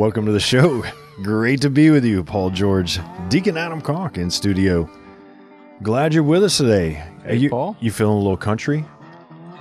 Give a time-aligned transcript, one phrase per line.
[0.00, 0.82] Welcome to the show.
[1.22, 4.88] Great to be with you, Paul George, Deacon Adam Conk in studio.
[5.82, 7.04] Glad you're with us today.
[7.22, 7.76] Hey, you, Paul.
[7.80, 8.86] You feeling a little country?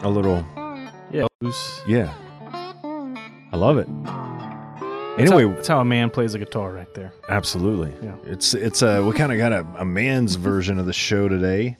[0.02, 0.46] A little,
[1.12, 1.28] Yeah.
[1.42, 2.14] That's yeah.
[2.54, 3.90] I love it.
[4.06, 7.12] how, Anyway, that's how a man plays a guitar right there.
[7.28, 7.94] absolutely.
[8.02, 8.16] Yeah.
[8.24, 11.76] It's it's uh we kind of got a, a man's version of the show today.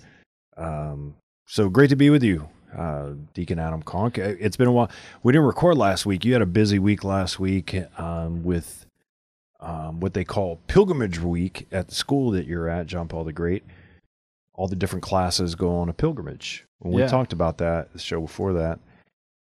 [0.58, 1.16] Um,
[1.48, 4.18] so great to be with you, uh, Deacon Adam Conk.
[4.20, 4.90] Uh, It's been a while.
[5.24, 6.24] We didn't record last week.
[6.26, 8.86] You had a busy week last week um, with
[9.60, 13.34] um, what they call Pilgrimage Week at the school that you're at, John Paul the
[13.34, 13.64] Great.
[14.54, 16.66] All the different classes go on a pilgrimage.
[16.80, 17.08] When we Yeah.
[17.08, 18.80] talked about that, the show before that.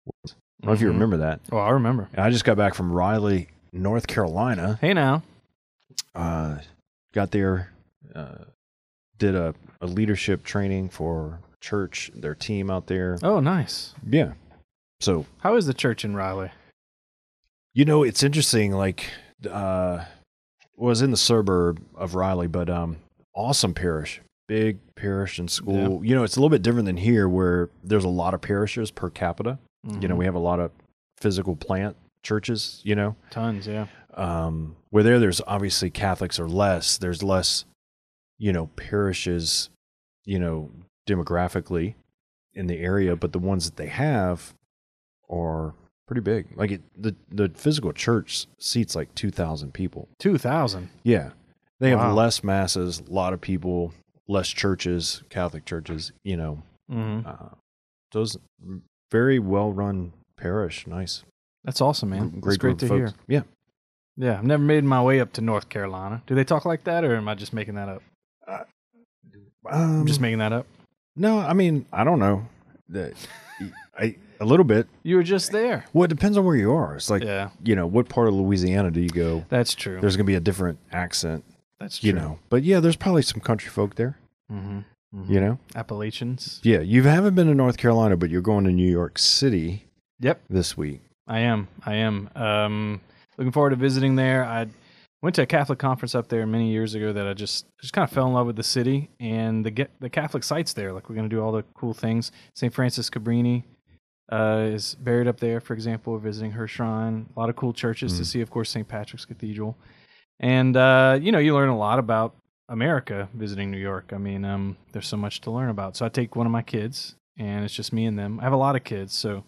[0.07, 0.31] I
[0.63, 0.93] don't know if you Mhm.
[0.95, 1.41] remember that.
[1.53, 2.09] Oh, I remember.
[2.17, 4.79] I just got back from Raleigh, North Carolina.
[4.81, 5.23] Hey now.
[6.15, 6.59] Uh,
[7.13, 7.71] got there,
[8.15, 8.45] uh,
[9.19, 13.19] did a, a leadership training for church, their team out there.
[13.23, 13.95] Oh, nice.
[14.09, 14.33] Yeah.
[15.01, 16.51] So, How is the church in Riley?
[17.75, 18.73] you know, it's interesting.
[18.73, 19.05] Like,
[19.49, 20.05] uh,
[20.77, 22.97] was in the suburb of Raleigh, but um,
[23.35, 26.05] awesome parish, big parish and school.
[26.05, 28.91] You know, it's a little bit different than here, where there's a lot of parishes
[28.91, 29.59] per capita.
[29.85, 30.19] You know, Mhm.
[30.19, 30.73] we have a lot of
[31.19, 32.81] physical plant churches.
[32.85, 33.67] You know, tons.
[33.67, 33.87] Yeah.
[34.15, 36.99] um, where there there's obviously Catholics are less.
[36.99, 37.65] There's less,
[38.39, 39.71] you know, parishes,
[40.25, 40.71] you know,
[41.09, 41.95] demographically
[42.55, 44.53] in the area, but the ones that they have
[45.31, 45.75] are
[46.07, 46.47] pretty big.
[46.57, 50.09] Like it, the the physical church seats like two thousand people.
[50.19, 50.91] Two thousand.
[51.03, 51.31] Yeah,
[51.81, 53.93] they have less masses, a lot of people,
[54.29, 56.13] less churches, Catholic churches.
[56.25, 57.29] You know, Mm-hmm.
[57.29, 57.55] uh,
[58.13, 58.39] those
[59.11, 60.87] very well run parish.
[60.87, 61.23] Nice,
[61.65, 62.29] That's awesome, man.
[62.31, 63.15] great, That's great to of hear.
[63.27, 63.43] Yeah.
[64.21, 66.23] Yeah, I've never made my way up to North Carolina.
[66.27, 68.03] Do they talk like that, or am I just making that up?
[68.49, 70.67] Um, I'm just making that up.
[71.19, 72.47] No, I mean, I don't know.
[72.89, 73.15] The-
[73.99, 74.87] I a little bit.
[75.03, 75.85] You were just there.
[75.93, 76.95] Well, it depends on where you are.
[76.95, 79.45] It's like yeah, you know, what part of Louisiana do you go?
[79.49, 80.01] that's true.
[80.01, 81.45] There's gonna be a different accent,
[81.81, 82.07] that's true.
[82.09, 82.39] you know.
[82.49, 84.17] But yeah, there's probably some country folk there.
[84.53, 84.81] Mm-hmm.
[85.33, 85.59] You know.
[85.75, 86.61] Appalachians.
[86.63, 89.87] Yeah, you haven't been to North Carolina, but you're going to New York City
[90.21, 90.41] Yep.
[90.49, 91.01] this week.
[91.27, 91.67] I am.
[91.85, 92.31] I am.
[92.37, 93.01] Um,
[93.37, 94.45] looking forward to visiting there.
[94.45, 94.67] I
[95.23, 98.05] went to a Catholic conference up there many years ago that I just just kind
[98.05, 100.93] of fell in love with the city and the get the Catholic sites there.
[100.93, 102.31] Like we're going to do all the cool things.
[102.55, 102.73] St.
[102.73, 103.65] Frances Cabrini
[104.31, 106.13] uh, is buried up there, for example.
[106.13, 107.27] We're visiting her shrine.
[107.37, 108.27] A lot of cool churches to Mm.
[108.27, 108.41] see.
[108.41, 108.87] Of course, St.
[108.87, 109.77] Patrick's Cathedral,
[110.41, 112.35] and uh, you know you learn a lot about
[112.69, 114.13] America visiting New York.
[114.15, 115.97] I mean, um, there's so much to learn about.
[115.97, 118.39] So I take one of my kids, and it's just me and them.
[118.41, 119.43] I have a lot of kids, so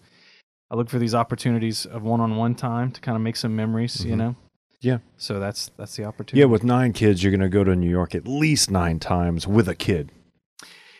[0.71, 4.13] I look for these opportunities of one-on-one time to kind of make some memories, you
[4.15, 4.17] Mhm.
[4.17, 4.35] know.
[4.81, 4.97] Yeah.
[5.17, 6.39] So that's that's the opportunity.
[6.39, 9.67] Yeah, with nine kids, you're gonna go to New York at least nine times with
[9.67, 10.11] a kid.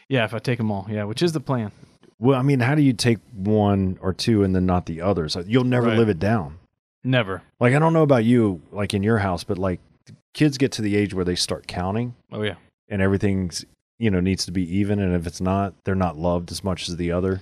[0.07, 1.71] yeah, if I take them all, yeah, which is the plan.
[2.19, 5.35] Well, I mean, how do you take one or two and then not the others?
[5.47, 5.97] You'll never Right.
[5.97, 6.59] live it down.
[7.03, 7.41] Never.
[7.59, 9.79] Like I don't know about you, like in your house, but like
[10.33, 12.55] kids get to the age where they start counting Oh yeah.
[12.87, 13.65] and everything's
[13.97, 16.87] you know needs to be even, and if it's not, they're not loved as much
[16.87, 17.41] as the other.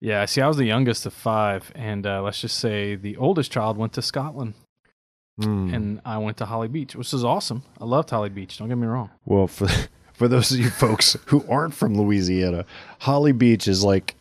[0.00, 0.24] Yeah.
[0.26, 3.76] See, I was the youngest of five, and uh, let's just say the oldest child
[3.76, 4.54] went to Scotland,
[5.40, 5.74] Mm.
[5.74, 7.62] and I went to Holly Beach, which is awesome.
[7.80, 8.58] I loved Holly Beach.
[8.58, 9.10] Don't get me wrong.
[9.24, 9.66] well, for
[10.12, 12.64] for those of you folks who aren't from Louisiana,
[13.00, 14.14] Holly Beach is like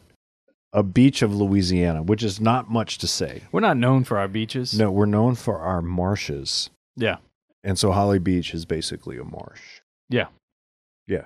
[0.74, 3.42] a beach of Louisiana, which is not much to say.
[3.52, 4.78] We're not known for our beaches.
[4.80, 7.18] No, we're known for our marshes, Yeah.
[7.62, 9.82] and so Holly Beach is basically a marsh.
[10.10, 10.28] Yeah.
[11.08, 11.26] Yeah.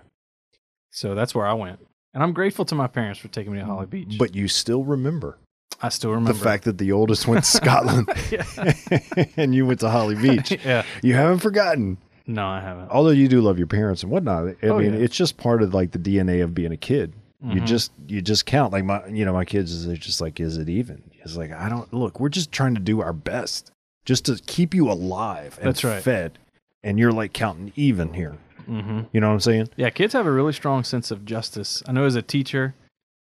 [0.90, 1.80] So that's where I went,
[2.16, 4.16] and I'm grateful to my parents for taking me to Holly Beach.
[4.18, 5.38] But you still remember,
[5.82, 8.08] I still remember the fact that the oldest went to Scotland
[9.38, 10.58] and you went to Holly Beach.
[10.66, 10.84] yeah.
[11.04, 11.98] You haven't forgotten.
[12.28, 12.90] No, I haven't.
[12.90, 14.56] Although you do love your parents and whatnot.
[14.64, 15.00] I Oh, mean, yeah.
[15.00, 17.14] it's just part of like the DNA of being a kid.
[17.44, 17.66] You Mhm.
[17.68, 20.58] just you just count like my you know my kids is they're just like is
[20.58, 21.04] it even?
[21.22, 22.20] It's like I don't look.
[22.20, 23.72] We're just trying to do our best
[24.06, 26.02] just to keep you alive and That's right.
[26.02, 26.40] fed,
[26.84, 28.36] and you're like counting even here.
[28.68, 29.02] Mm-hmm.
[29.12, 29.70] You know what I'm saying?
[29.76, 31.84] Yeah, kids have a really strong sense of justice.
[31.86, 32.74] I know as a teacher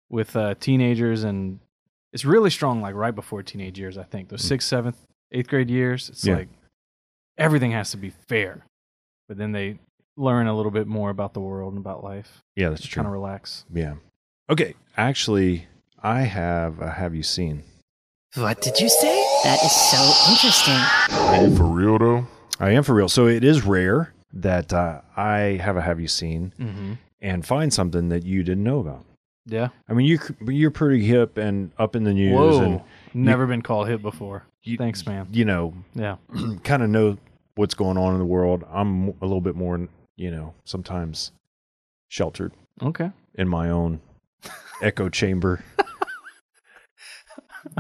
[0.09, 1.61] with uh, teenagers, and
[2.13, 4.29] it's really strong, like right before teenage years, I think.
[4.29, 4.49] Those Mm.
[4.49, 4.97] sixth, seventh,
[5.33, 6.37] eighth grade years, it's Yeah.
[6.37, 6.49] like
[7.39, 8.65] everything has to be fair.
[9.29, 9.79] But then they
[10.17, 12.43] learn a little bit more about the world and about life.
[12.57, 13.01] Yeah, that's true.
[13.03, 13.65] Kind of relax.
[13.73, 13.95] Yeah.
[14.51, 14.75] Okay.
[14.97, 15.67] Actually,
[16.03, 17.63] I have a have you seen?
[18.35, 19.25] What did you say?
[19.45, 20.79] That is so interesting.
[21.17, 22.27] Are you for real though?
[22.59, 23.09] I am for real.
[23.09, 26.93] So it is rare that uh, I have a have you seen Mm-hmm.
[27.21, 29.05] and find something that you didn't know about.
[29.51, 29.69] Yeah.
[29.89, 32.63] I mean, you you're pretty hip and up in the news, Whoa.
[32.63, 32.81] and
[33.13, 34.45] Never been called hip before.
[34.63, 35.27] you, Thanks, man.
[35.33, 36.17] You know, Yeah.
[36.65, 37.19] kind of know
[37.57, 38.65] what's going on in the world.
[38.73, 41.33] I'm a little bit more, you know, sometimes
[42.09, 42.53] sheltered
[42.83, 43.11] Okay.
[43.35, 44.01] in my own
[44.83, 45.65] echo chamber.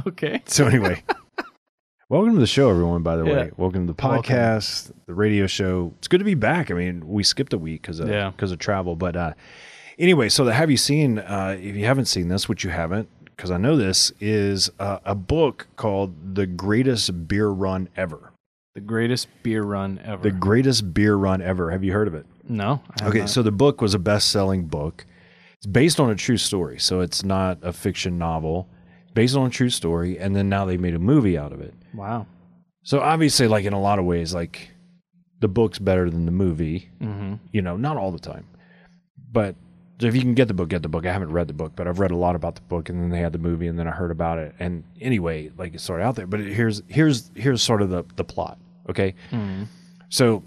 [0.07, 0.43] Okay.
[0.47, 1.03] So anyway,
[2.11, 3.03] Welcome to the show, everyone.
[3.03, 3.33] By the Yeah.
[3.33, 4.23] way, welcome to the Welcome.
[4.35, 5.95] podcast, the radio show.
[5.99, 6.71] It's good to be back.
[6.71, 8.31] I mean, we skipped a week because of Yeah.
[8.31, 9.33] because of travel, but uh,
[10.00, 10.29] anyway.
[10.29, 11.19] So, the have you seen?
[11.19, 14.99] Uh, if you haven't seen this, which you haven't, because I know this is uh,
[15.05, 18.32] a book called "The Greatest Beer Run Ever."
[18.75, 20.23] The greatest beer run ever.
[20.23, 21.73] The greatest beer run ever.
[21.73, 22.25] Have you heard of it?
[22.49, 22.81] no.
[23.02, 23.31] Okay, not.
[23.31, 25.05] so the book was a best-selling book.
[25.56, 28.69] It's based on a true story, so it's not a fiction novel.
[29.12, 31.75] Based on a true story, and then now they made a movie out of it.
[31.93, 32.26] wow.
[32.85, 34.70] So obviously, like in a lot of ways, like
[35.41, 36.88] the book's better than the movie.
[37.00, 37.35] Mm-hmm.
[37.52, 38.47] You know, not all the time,
[39.32, 39.56] but
[40.08, 41.05] if you can get the book, get the book.
[41.06, 43.11] I haven't read the book, but I've read a lot about the book, and then
[43.11, 44.55] they had the movie, and then I heard about it.
[44.58, 46.26] And anyway, like it's sort of out there.
[46.26, 48.58] But here's here's here's sort of the the plot.
[48.88, 49.64] Okay, Mm-hmm.
[50.08, 50.43] so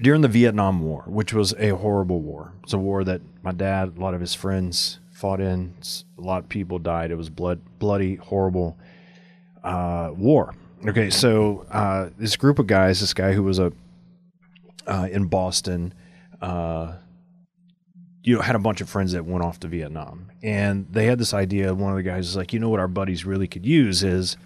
[0.00, 3.94] during the Vietnam War, which was a horrible war, it's a war that my dad,
[3.96, 5.74] a lot of his friends fought in.
[6.16, 7.10] A lot of people died.
[7.10, 8.78] It was blood, bloody, horrible
[9.64, 10.54] uh, war.
[10.86, 13.72] Okay, so uh, this group of guys, this guy who was a
[14.86, 15.92] uh, in Boston,
[16.40, 16.94] uh,
[18.22, 21.18] you know, had a bunch of friends that went off to Vietnam, and they had
[21.18, 21.74] this idea.
[21.74, 24.36] One of the guys was like, you know, what our buddies really could use is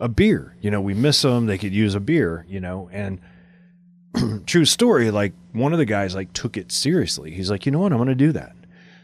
[0.00, 0.56] a beer.
[0.60, 2.44] You know, we miss them; they could use a beer.
[2.48, 3.20] You know, and
[4.46, 5.10] true story.
[5.10, 7.30] Like one of the guys like took it seriously.
[7.30, 8.54] He's like, you know what, I'm going to do that.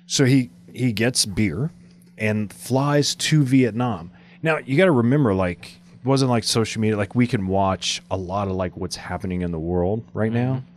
[0.06, 1.70] So he he gets beer
[2.18, 4.10] and flies to Vietnam.
[4.42, 6.96] Now you got to remember, like, it wasn't like social media.
[6.96, 10.54] Like we can watch a lot of like what's happening in the world right now.
[10.54, 10.69] Mm-hmm.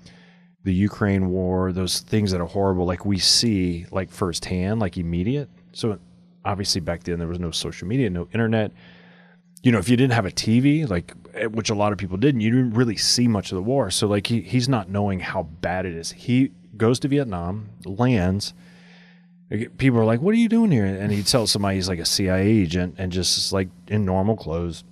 [0.64, 5.50] The Ukraine war, those things that are horrible, like we see like firsthand, like immediate.
[5.74, 6.00] So
[6.46, 8.72] obviously back then there was no social media, no internet.
[9.62, 12.18] You know, if you didn't have a TV, like eh, which a lot of people
[12.18, 13.92] didn't, you didn't really see much of the war.
[13.92, 16.12] So like he, he's not knowing how bad it is.
[16.12, 18.54] He goes to Vietnam, lands.
[19.78, 22.06] People are like, "What are you doing here?" And he tells somebody he's like a
[22.06, 24.84] CIA agent, and just like in normal clothes,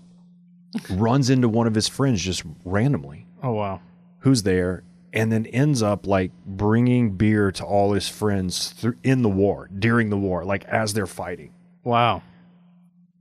[0.89, 3.81] runs into one of his friends just randomly Oh wow.
[4.19, 9.21] who's there and then ends up like bringing beer to all his friends through in
[9.21, 11.53] the war during the war like as they're fighting
[11.83, 12.21] Wow.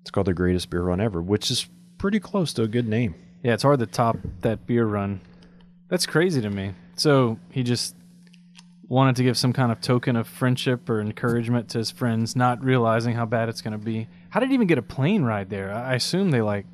[0.02, 3.14] it's called the greatest beer run ever which is pretty close to a good name
[3.42, 5.20] Yeah, it's hard to top that beer run.
[5.88, 6.74] That's crazy to me.
[6.96, 7.96] So he just
[8.88, 12.62] wanted to give some kind of token of friendship or encouragement to his friends, not
[12.62, 14.06] realizing how bad it's going to be.
[14.30, 15.72] How did he even get a plane ride there?
[15.72, 16.66] I assume they like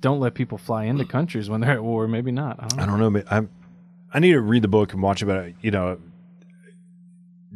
[0.00, 2.06] don't let people fly into countries when they're at war.
[2.08, 2.58] Maybe not.
[2.58, 2.82] I don't know.
[2.82, 3.50] i don't know but i'm
[4.12, 5.98] i need to read the book and watch it, but uh, you know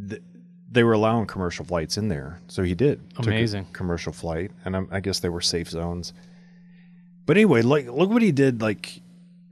[0.08, 0.23] th-
[0.70, 3.00] they were allowing commercial flights in there so he did.
[3.14, 3.67] Took a Amazing.
[3.73, 6.12] commercial flight and I'm, i guess they were safe zones.
[7.26, 9.00] But anyway like look what he did like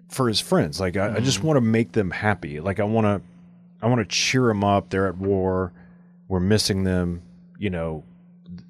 [0.08, 0.80] for his friends.
[0.80, 1.48] Like i, I just mm-hmm.
[1.48, 2.60] want to make them happy.
[2.60, 3.20] Like i want to
[3.82, 4.90] i want to cheer them up.
[4.90, 5.72] They're at war.
[6.28, 7.22] We're missing them.
[7.58, 8.04] You know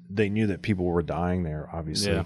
[0.09, 2.13] they knew that people were dying there obviously.
[2.13, 2.23] Yeah.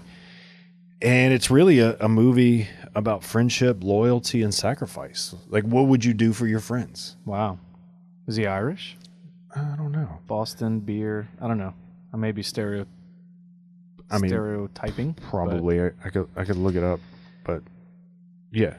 [1.02, 6.14] and it's really a, a movie about friendship loyalty and sacrifice like what would you
[6.14, 7.58] do for your friends Wow.
[8.26, 8.96] Is he Irish?
[9.56, 11.28] i don't know Boston beer?
[11.40, 11.74] I don't know.
[12.12, 12.86] I may be stereo
[14.10, 15.14] I mean, stereotyping.
[15.14, 17.00] probably I, I could i could look it up
[17.44, 17.62] but
[18.52, 18.74] yeah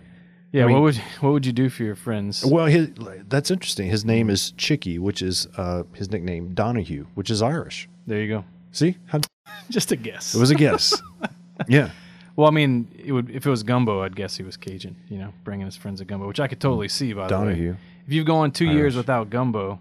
[0.51, 2.45] Yeah, I mean- what would what would you do for your friends?
[2.45, 2.89] Well, his,
[3.27, 3.89] that's interesting.
[3.89, 7.89] His name is Chickie, which is uh, his nickname Donohue, which is Irish.
[8.07, 8.45] There you go.
[8.71, 9.19] See, How-
[9.69, 10.33] Just a guess.
[10.33, 10.93] it was a guess.
[11.67, 11.89] yeah,
[12.35, 14.95] Well, I mean, it would if it was gumbo, I'd guess he was Cajun.
[15.07, 17.13] You know, bringing his friends a gumbo, which I could totally see.
[17.13, 17.75] By the way,
[18.07, 18.75] if you've gone two Irish.
[18.75, 19.79] years without gumbo,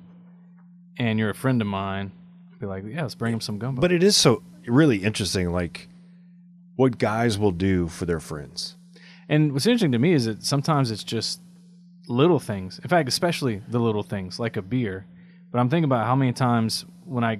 [0.96, 2.12] and you're a friend of mine,
[2.52, 3.80] I'd be like, yeah, let's bring him some gumbo.
[3.80, 5.88] But it is so really interesting, like
[6.76, 8.76] what guys will do for their friends.
[9.28, 11.40] and what's interesting to me is that sometimes it's just
[12.08, 12.78] little things.
[12.82, 15.06] In fact, especially the little things like a beer.
[15.50, 17.38] But I'm thinking about how many times when I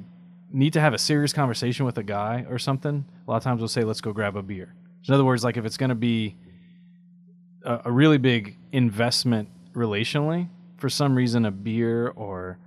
[0.53, 3.61] need to have a serious conversation with a guy or something, a lot of times
[3.61, 4.73] we'll say, let's go grab a beer.
[5.07, 6.37] In other words, like if it's going to be
[7.63, 12.59] a, a really big investment relationally, for some reason, a beer or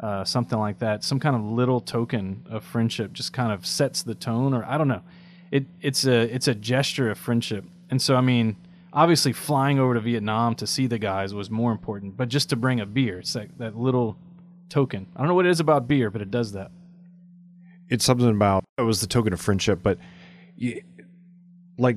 [0.00, 4.02] uh, something like that, some kind of little token of friendship just kind of sets
[4.02, 5.02] the tone, or I don't know.
[5.50, 8.56] It it's a it's a gesture of friendship, and so I mean,
[8.92, 12.56] obviously, flying over to Vietnam to see the guys was more important, but just to
[12.56, 14.16] bring a beer, it's like that little
[14.68, 15.06] token.
[15.14, 16.70] I don't know what it is about beer, but it does that.
[17.88, 19.98] It's something about it was the token of friendship, but
[21.80, 21.96] like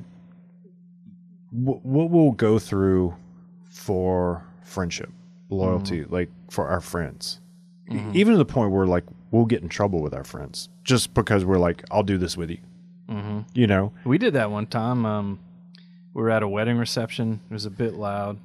[1.52, 3.14] w- what we'll go through
[3.70, 5.10] for friendship,
[5.50, 7.40] loyalty, like for our friends,
[7.90, 11.12] E- even to the point where like we'll get in trouble with our friends just
[11.14, 12.58] because we're like, I'll do this with you.
[13.08, 13.40] Mm-hmm.
[13.54, 15.04] You know, We did that one time.
[15.04, 15.38] Um,
[16.14, 17.40] we were at a wedding reception.
[17.50, 18.38] It was a bit loud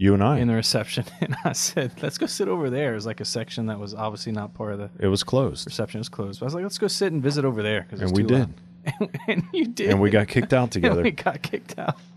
[0.00, 0.38] you and I.
[0.38, 3.24] in the reception, and I said, "Let's go sit over there." It was like a
[3.24, 5.66] section that was obviously not part of the it was closed.
[5.66, 5.98] reception.
[5.98, 6.38] Was closed.
[6.38, 8.48] But I was like, "Let's go sit and visit over there." And we did.
[9.28, 9.90] and you did.
[9.90, 11.02] and we got kicked out together.
[11.02, 11.96] we got kicked out.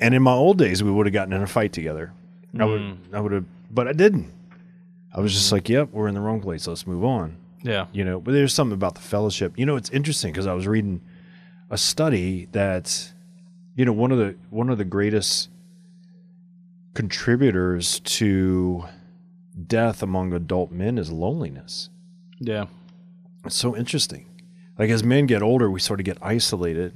[0.00, 2.12] And in my old days, we would have gotten in a fight together.
[2.56, 2.96] I would, Mm.
[3.12, 4.30] I would have, but I didn't.
[5.12, 6.68] I was just like, "Yep, we're in the wrong place.
[6.68, 7.86] Let's move on." Yeah.
[7.92, 9.54] You know, but there's something about the fellowship.
[9.58, 11.00] You know, it's interesting because I was reading
[11.68, 13.12] a study that,
[13.74, 15.48] you know, one of the one of the greatest
[16.94, 18.84] contributors to
[19.66, 21.90] death among adult men is loneliness.
[22.38, 22.66] Yeah.
[23.44, 24.26] It's so interesting.
[24.78, 26.94] Like as men get older, we sort of get isolated,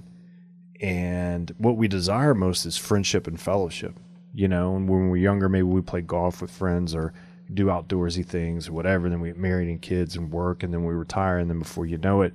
[0.80, 3.98] and what we desire most is friendship and fellowship.
[4.34, 7.12] You know, and when we're younger, maybe we play golf with friends or
[7.52, 9.10] do outdoorsy things or whatever.
[9.10, 11.84] Then we get married and kids and work, and then we retire, and then before
[11.84, 12.32] you know it,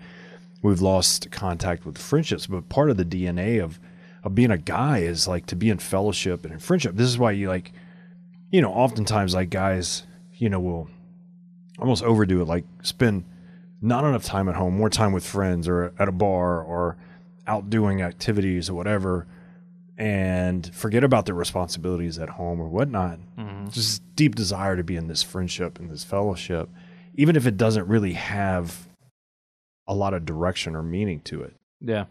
[0.62, 2.46] we've lost contact with friendships.
[2.46, 3.80] But part of the DNA of
[4.24, 6.96] of being a guy is like to be in fellowship and in friendship.
[6.96, 7.72] This is why you like,
[8.52, 10.90] you know, oftentimes like guys, you know, will
[11.80, 13.24] almost overdo it, like spend
[13.82, 16.98] not enough time at home, more time with friends or at a bar or
[17.46, 19.28] out doing activities or whatever,
[19.98, 23.20] and forget about their responsibilities at home or whatnot.
[23.38, 23.70] Mm-hmm.
[23.70, 26.70] Just deep desire to be in this friendship and this fellowship,
[27.16, 28.88] even if it doesn't really have
[29.88, 31.54] a lot of direction or meaning to it.
[31.80, 32.06] Yeah.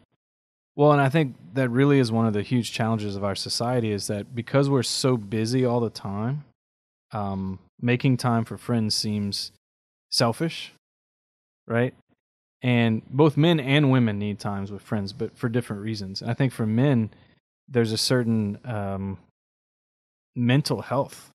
[0.74, 3.92] Well, and I think that really is one of the huge challenges of our society
[3.92, 6.44] is that because we're so busy all the time,
[7.12, 9.52] um, making time for friends seems
[10.10, 10.72] selfish,
[11.66, 11.94] right?
[12.62, 16.22] And both men and women need times with friends, but for different reasons.
[16.22, 17.10] And I think for men,
[17.68, 19.18] there's a certain um,
[20.34, 21.30] mental health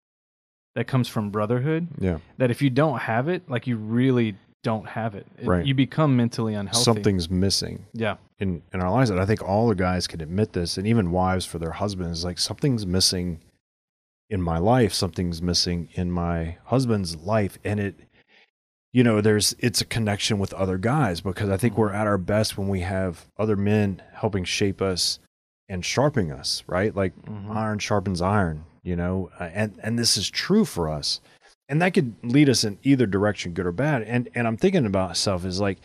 [0.76, 2.20] that comes from brotherhood Yeah.
[2.38, 5.26] that if you don't have it, like you really don't have it.
[5.38, 5.66] It- Right.
[5.66, 6.84] You become mentally unhealthy.
[6.84, 7.86] Something's missing.
[7.94, 8.18] Yeah.
[8.40, 11.12] in in our lives and i think all the guys can admit this and even
[11.12, 13.40] wives for their husbands like something's missing
[14.32, 17.94] in my life something's missing in my husband's life and it
[18.94, 22.18] you know there's it's a connection with other guys because i think we're at our
[22.18, 25.20] best when we have other men helping shape us
[25.70, 26.94] and sharpening us right?
[26.96, 27.56] Like Mhm.
[27.56, 29.30] iron sharpens iron you know?
[29.40, 31.22] Uh, and and this is true for us.
[31.70, 34.02] And that could lead us in either direction good or bad.
[34.04, 35.78] And and i'm thinking about myself is like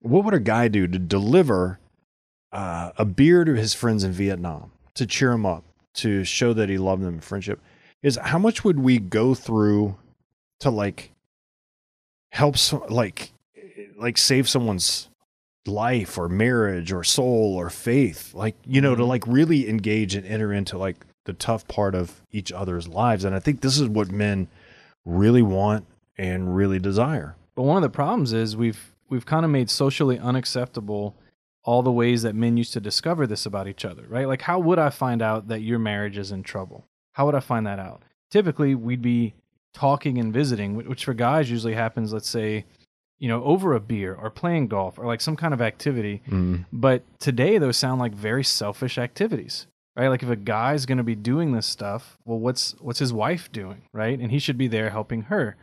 [0.00, 1.78] what would a guy do to deliver
[2.52, 5.64] uh, a beer to his friends in Vietnam to cheer him up,
[5.94, 7.60] to show that he loved them in friendship,
[8.02, 9.96] is how much would we go through
[10.60, 11.12] to like
[12.32, 13.32] help some, like
[13.96, 15.08] like save someone's
[15.66, 19.08] life or marriage or soul or faith like you know to Mhm.
[19.08, 23.32] like really engage and enter into like the tough part of each other's lives and
[23.32, 24.48] i think this is what men
[25.04, 25.86] really want
[26.18, 30.18] and really desire But one of the problems is we've we've kind of made socially
[30.18, 31.14] unacceptable
[31.64, 34.26] all the ways that men used to discover this about each other, right?
[34.26, 36.86] Like how would I find out that your marriage is in trouble?
[37.12, 38.02] How would I find that out?
[38.32, 39.34] Typically, we'd be
[39.72, 42.64] talking and visiting, which for guys usually happens let's say,
[43.18, 46.22] you know, over a beer or playing golf or like some kind of activity.
[46.26, 46.62] Mm-hmm.
[46.72, 49.66] But today those sound like very selfish activities.
[49.94, 50.08] Right?
[50.08, 53.52] Like if a guy's going to be doing this stuff, well what's what's his wife
[53.52, 54.18] doing, right?
[54.18, 55.56] And he should be there helping her.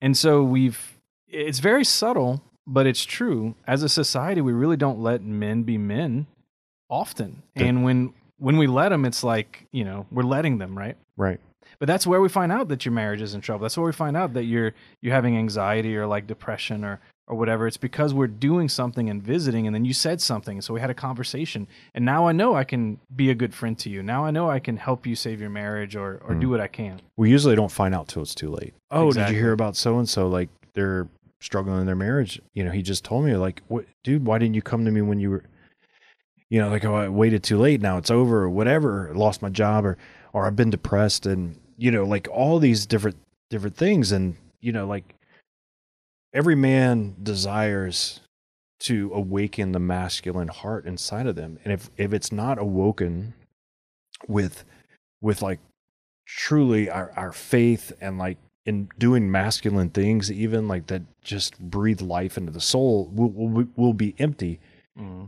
[0.00, 3.54] And so we've it's very subtle, but it's true.
[3.66, 6.26] As a society, we really don't let men be men
[6.88, 7.42] often.
[7.54, 7.64] Yeah.
[7.64, 10.96] And when when we let them, it's like, you know, we're letting them, right?
[11.16, 11.40] right
[11.80, 13.62] But that's where we find out that your marriage is in trouble.
[13.62, 17.36] That's where we find out that you're you're having anxiety or like depression or or
[17.36, 17.66] whatever.
[17.66, 20.90] It's because we're doing something and visiting, and then you said something, so we had
[20.90, 24.02] a conversation, and now I know I can be a good friend to you.
[24.02, 26.52] Now I know I can help you save your marriage or or do hmm.
[26.52, 27.00] what I can.
[27.16, 28.74] we usually don't find out till it's too late.
[28.90, 30.26] Oh, did you hear about so and so?
[30.26, 31.08] Like they're
[31.40, 32.40] struggling in their marriage.
[32.54, 34.26] You know, he just told me like, what, dude?
[34.26, 35.44] Why didn't you come to me when you were,
[36.50, 37.80] you know, like oh, I waited too late.
[37.80, 39.10] Now it's over or whatever.
[39.10, 39.96] I lost my job or
[40.32, 43.16] or I've been depressed and you know like all these different
[43.48, 44.12] different things.
[44.12, 45.14] And you know like
[46.34, 48.20] every man desires
[48.80, 51.58] to awaken the masculine heart inside of them.
[51.64, 53.34] And if if it's not awoken
[54.26, 54.64] with
[55.20, 55.60] with like
[56.26, 62.02] truly our, our faith and like in doing masculine things even like that just breathe
[62.02, 64.60] life into the soul will will will be empty.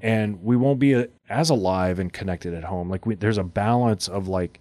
[0.02, 2.90] And we won't be uh as alive and connected at home.
[2.90, 4.60] Like we, there's a balance of like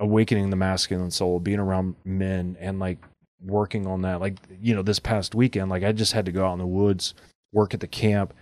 [0.00, 2.98] awakening the masculine soul being around men and like
[3.44, 4.20] working on that.
[4.20, 6.66] Like you know this past weekend like i just had to go out in the
[6.66, 7.14] woods
[7.52, 8.34] work at the camp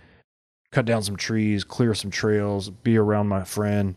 [0.71, 3.95] cut down some trees clear some trails be around my friend.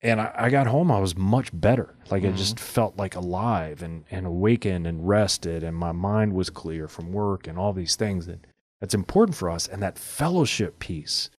[0.00, 1.94] And I, I got home i was much better.
[2.10, 2.36] Like i Mhm.
[2.36, 7.12] just felt like alive and and awakened and rested and my mind was clear from
[7.12, 8.40] work and all these things that
[8.80, 9.66] that's important for us.
[9.66, 11.30] And that fellowship piece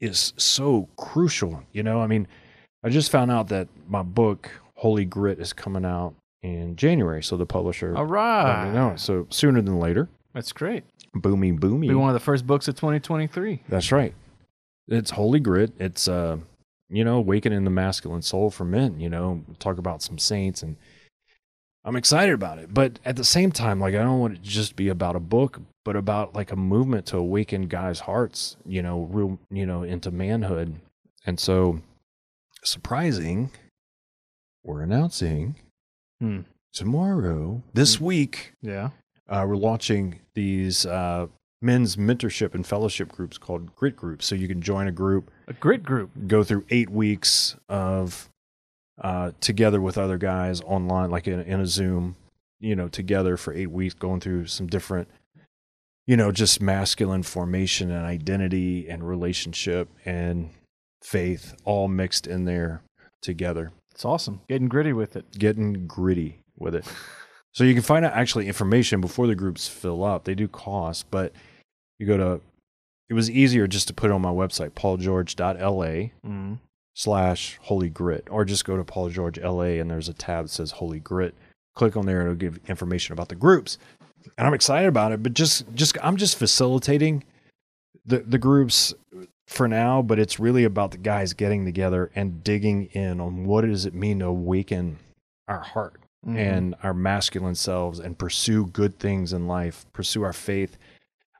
[0.00, 2.00] is so crucial you know?
[2.00, 2.26] I mean
[2.84, 7.36] i just found out that my book holy grit is coming out in january so
[7.36, 8.62] the publisher All right.
[8.62, 10.84] let me know so sooner than later That's great.
[11.16, 11.88] Boomy Boomy.
[11.88, 13.62] Be one of the first books of 2023.
[13.68, 14.14] That's right.
[14.86, 15.72] It's Holy Grit.
[15.78, 16.36] It's uh,
[16.88, 19.00] you know, awakening the masculine soul for men.
[19.00, 20.76] You know, talk about some saints, and
[21.84, 22.72] I'm excited about it.
[22.72, 25.20] But at the same time, like I don't want it to just be about a
[25.20, 28.56] book, but about like a movement to awaken guys' hearts.
[28.64, 30.76] You know, real, you know, into manhood.
[31.26, 31.80] And so,
[32.62, 33.50] surprising,
[34.68, 35.56] we're announcing
[36.20, 36.40] Hmm.
[36.74, 38.90] tomorrow, this week, Yeah.
[39.28, 41.26] uh, we're launching these uh,
[41.62, 45.52] men's mentorship and fellowship groups called grit groups so you can join a group A
[45.54, 46.10] grit group.
[46.28, 48.28] go through eight weeks of
[49.00, 52.14] uh, together with other guys online like in, in a zoom
[52.60, 55.08] you know together for eight weeks going through some different
[56.06, 60.50] you know just masculine formation and identity and relationship and
[61.02, 62.82] faith all mixed in there
[63.22, 64.42] together It's awesome.
[64.48, 65.24] Getting gritty with it.
[65.36, 66.86] getting gritty with it.
[67.52, 70.22] So you can find out actually information before the groups fill up.
[70.22, 71.32] They do cost, but
[71.98, 72.40] you go to
[73.08, 76.58] it was easier just to put it on my website, paulgeorge.la Mm.
[76.94, 81.00] slash holy grit, or just go to paulgeorge.la and there's a tab that says holy
[81.00, 81.34] grit.
[81.74, 83.78] Click on there, and it'll give information about the groups.
[84.36, 87.24] And I'm excited about it, but just just I'm just facilitating
[88.06, 88.94] the the groups
[89.48, 93.62] for now, but it's really about the guys getting together and digging in on what
[93.64, 94.98] does it mean to awaken
[95.48, 95.94] our heart
[96.26, 96.36] Mhm.
[96.36, 100.76] and our masculine selves and pursue good things in life, pursue our faith,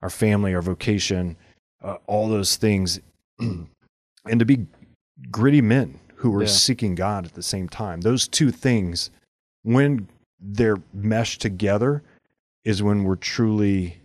[0.00, 1.36] our family, our vocation,
[1.82, 2.98] uh, all those things,
[3.38, 3.68] and
[4.38, 4.66] to be
[5.30, 6.48] gritty men who are Yeah.
[6.48, 8.00] seeking God at the same time.
[8.00, 9.10] Those two things,
[9.62, 10.08] when
[10.40, 12.02] they're meshed together,
[12.64, 13.98] is when we're truly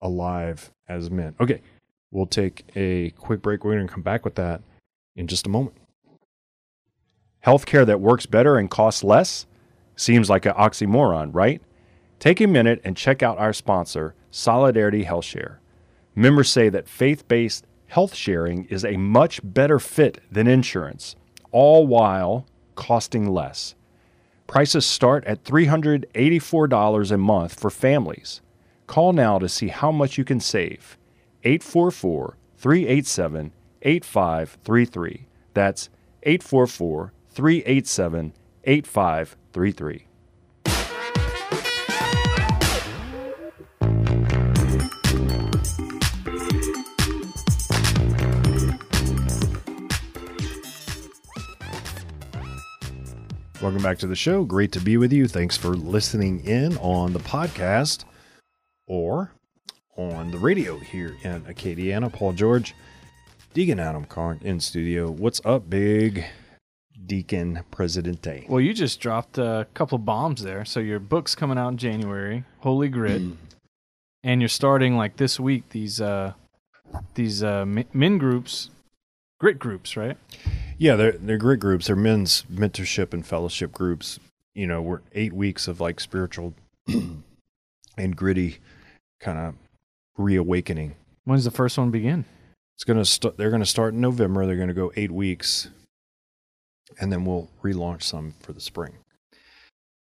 [0.00, 1.34] alive as men.
[1.40, 1.60] Okay,
[2.10, 3.64] we'll take a quick break.
[3.64, 4.62] We're going to come back with that
[5.16, 5.76] in just a moment.
[7.44, 9.46] Healthcare that works better and costs less?
[9.96, 11.62] Seems like an oxymoron, right?
[12.18, 15.60] Take a minute and check out our sponsor, Solidarity Health Share.
[16.14, 21.16] Members say that faith based health sharing is a much better fit than insurance,
[21.52, 23.74] all while costing less.
[24.46, 28.40] Prices start at $384 a month for families.
[28.86, 30.97] Call now to see how much you can save.
[31.44, 35.26] 844 387 8533.
[35.54, 35.88] That's
[36.22, 38.32] 844 387
[38.64, 40.04] 8533.
[53.60, 54.44] Welcome back to the show.
[54.44, 55.26] Great to be with you.
[55.26, 58.04] Thanks for listening in on the podcast
[58.86, 59.32] or
[59.98, 62.10] on the radio here in Acadiana.
[62.10, 62.74] Paul George,
[63.52, 65.10] Deacon Adam Conk in studio.
[65.10, 66.24] What's up, big
[67.06, 68.46] Deacon Presidente?
[68.48, 70.64] Well, you just dropped a couple bombs there.
[70.64, 73.22] So your book's coming out in January, Holy Grit,
[74.22, 76.32] and you're starting like this week these uh
[77.14, 78.70] these uh men groups,
[79.40, 80.16] grit groups, right?
[80.78, 81.88] Yeah, they're they're grit groups.
[81.88, 84.20] They're men's mentorship and fellowship groups.
[84.54, 86.54] You know, we're eight weeks of like spiritual
[86.86, 88.58] and gritty
[89.20, 89.54] kind of
[90.18, 90.96] reawakening.
[91.24, 92.24] When's the first one begin?
[92.76, 93.36] It's gonna start.
[93.38, 94.46] They're gonna start in November.
[94.46, 95.68] They're gonna go eight weeks,
[97.00, 98.94] and then we'll relaunch some for the spring.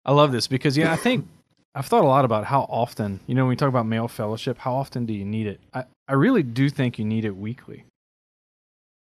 [0.05, 1.27] I love this because yeah, I think
[1.75, 4.57] I've thought a lot about how often, you know, when we talk about male fellowship,
[4.57, 5.59] how often do you need it?
[5.73, 7.85] I, I really do think you need it weekly.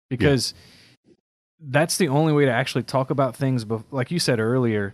[0.10, 0.54] Because
[1.60, 4.94] that's the only way to actually talk about things bef- like you said earlier.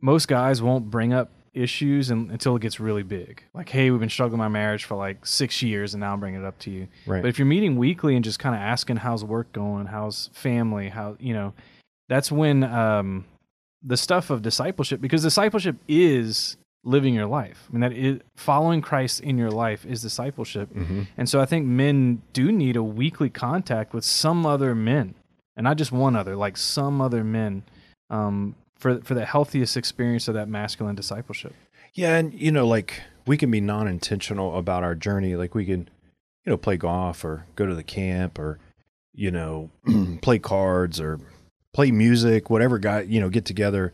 [0.00, 3.42] Most guys won't bring up issues un until it gets really big.
[3.54, 6.42] Like, hey, we've been struggling my marriage for like 6 years and now I'm bringing
[6.42, 6.88] it up to you.
[7.06, 7.22] Right.
[7.22, 10.88] But if you're meeting weekly and just kind of asking how's work going, how's family,
[10.88, 11.54] how you know,
[12.08, 13.24] that's when um,
[13.82, 17.66] the stuff of discipleship, because discipleship is living your life.
[17.68, 21.02] I mean, that is following Christ in your life is discipleship, mm-hmm.
[21.16, 25.14] and so I think men do need a weekly contact with some other men,
[25.56, 27.62] and not just one other, like some other men,
[28.10, 31.54] um, for for the healthiest experience of that masculine discipleship.
[31.94, 35.36] Yeah, and you know, like we can be non-intentional about our journey.
[35.36, 35.88] Like we can,
[36.44, 38.58] you know, play golf or go to the camp or,
[39.14, 39.70] you know,
[40.22, 41.20] play cards or
[41.72, 42.78] play music, whatever.
[42.78, 43.92] Guy, you know, get together,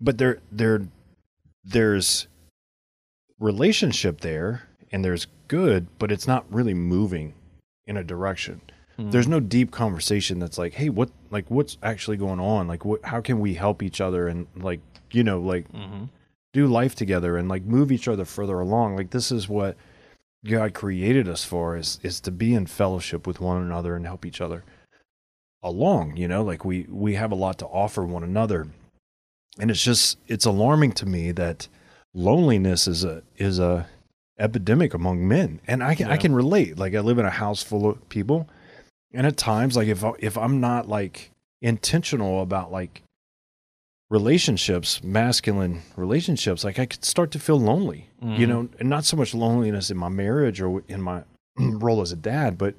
[0.00, 0.86] but there, there,
[1.64, 2.26] there's
[3.38, 7.34] relationship there, and there's good, but it's not really moving
[7.86, 8.60] in a direction.
[9.08, 12.68] There's no deep conversation that's like, hey, what, like, what's actually going on?
[12.68, 14.80] Like, what, how can we help each other and like,
[15.12, 16.04] you know, like Mm-hmm.
[16.52, 18.96] do life together and like move each other further along.
[18.96, 19.76] Like this is what
[20.44, 24.26] God created us for is is to be in fellowship with one another and help
[24.26, 24.64] each other
[25.62, 26.42] along, you know?
[26.42, 28.66] Like we we have a lot to offer one another.
[29.58, 31.68] And it's just it's alarming to me that
[32.14, 33.86] loneliness is a is a
[34.38, 36.78] epidemic among men, and I can I can relate.
[36.78, 38.48] Like I live in a house full of people,
[39.12, 41.30] and at times, like if I- if I'm not like
[41.62, 43.02] intentional about like
[44.10, 48.08] relationships, masculine relationships, like I could start to feel lonely.
[48.22, 48.48] You Mhm.
[48.48, 51.22] know, and not so much loneliness in my marriage or in my
[51.58, 52.74] role as a dad, but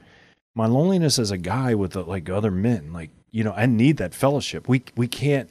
[0.55, 2.91] my loneliness as a guy with uh, like other men.
[2.93, 4.67] Like you know, I need that fellowship.
[4.67, 5.49] We we can't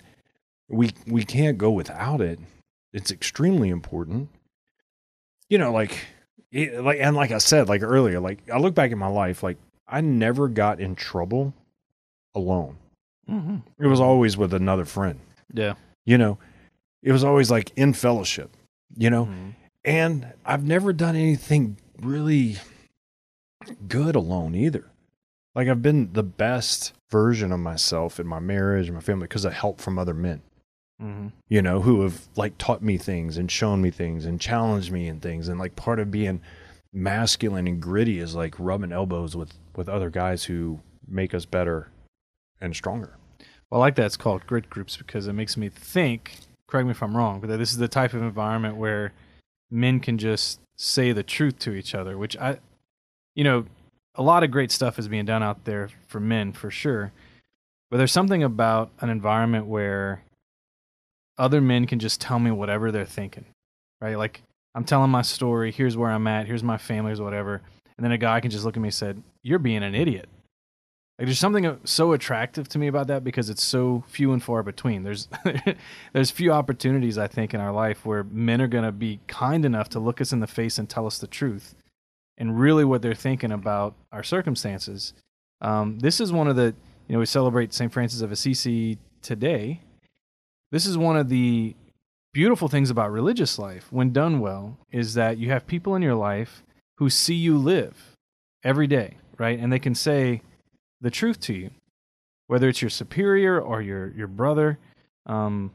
[0.68, 2.38] we we can't go without it.
[2.92, 4.28] It's extremely important.
[5.48, 5.96] You know, like
[6.52, 9.42] it, like and like I said like earlier, like I look back at my life,
[9.42, 9.56] like
[9.90, 11.52] I never got in trouble
[12.34, 12.76] alone.
[13.26, 15.20] hmm It was always with another friend.
[15.52, 15.74] Yeah.
[16.06, 16.38] You know,
[17.02, 18.50] it was always like in fellowship.
[18.96, 19.54] You know, Mhm.
[19.84, 22.56] and I've never done anything really
[23.88, 24.84] good alone either.
[25.54, 29.44] Like I've been the best version of myself in my marriage and my family because
[29.44, 30.42] of help from other men,
[31.02, 31.32] Mhm.
[31.48, 35.08] you know, who have like taught me things and shown me things and challenged me
[35.08, 35.48] in things.
[35.48, 36.40] And like part of being
[36.92, 41.88] masculine and gritty is like rubbing elbows with with other guys who make us better
[42.60, 43.16] and stronger.
[43.70, 46.38] Well, I like that it's called grit groups because it makes me think.
[46.66, 49.12] Correct me if I'm wrong, but that this is the type of environment where
[49.70, 52.16] men can just say the truth to each other.
[52.18, 52.58] Which I,
[53.34, 53.66] you know,
[54.14, 57.12] a lot of great stuff is being done out there for men for sure,
[57.90, 60.22] but there's something about an environment where
[61.38, 63.46] other men can just tell me whatever they're thinking,
[64.00, 64.16] right?
[64.16, 64.42] Like
[64.74, 65.72] I'm telling my story.
[65.72, 66.46] Here's where I'm at.
[66.46, 67.10] Here's my family.
[67.10, 67.62] Here's whatever.
[67.96, 70.28] And then a guy can just look at me and said, "You're being an idiot."
[71.20, 74.42] Like there's something uh, so attractive to me about that because it's so few and
[74.42, 75.02] far between.
[75.02, 75.28] There's
[76.14, 79.66] there's few opportunities I think in our life where men are going to be kind
[79.66, 81.74] enough to look us in the face and tell us the truth
[82.38, 85.12] and really what they're thinking about our circumstances.
[85.60, 86.74] Um, this is one of the
[87.06, 87.92] you know we celebrate St.
[87.92, 89.82] Francis of Assisi today.
[90.72, 91.76] This is one of the
[92.32, 96.14] beautiful things about religious life when done well is that you have people in your
[96.14, 96.62] life
[96.98, 98.16] who see you live
[98.62, 99.58] every day, right?
[99.58, 100.42] And they can say
[101.00, 101.70] the truth to you,
[102.46, 104.78] whether it's your superior or your your brother.
[105.26, 105.72] Um,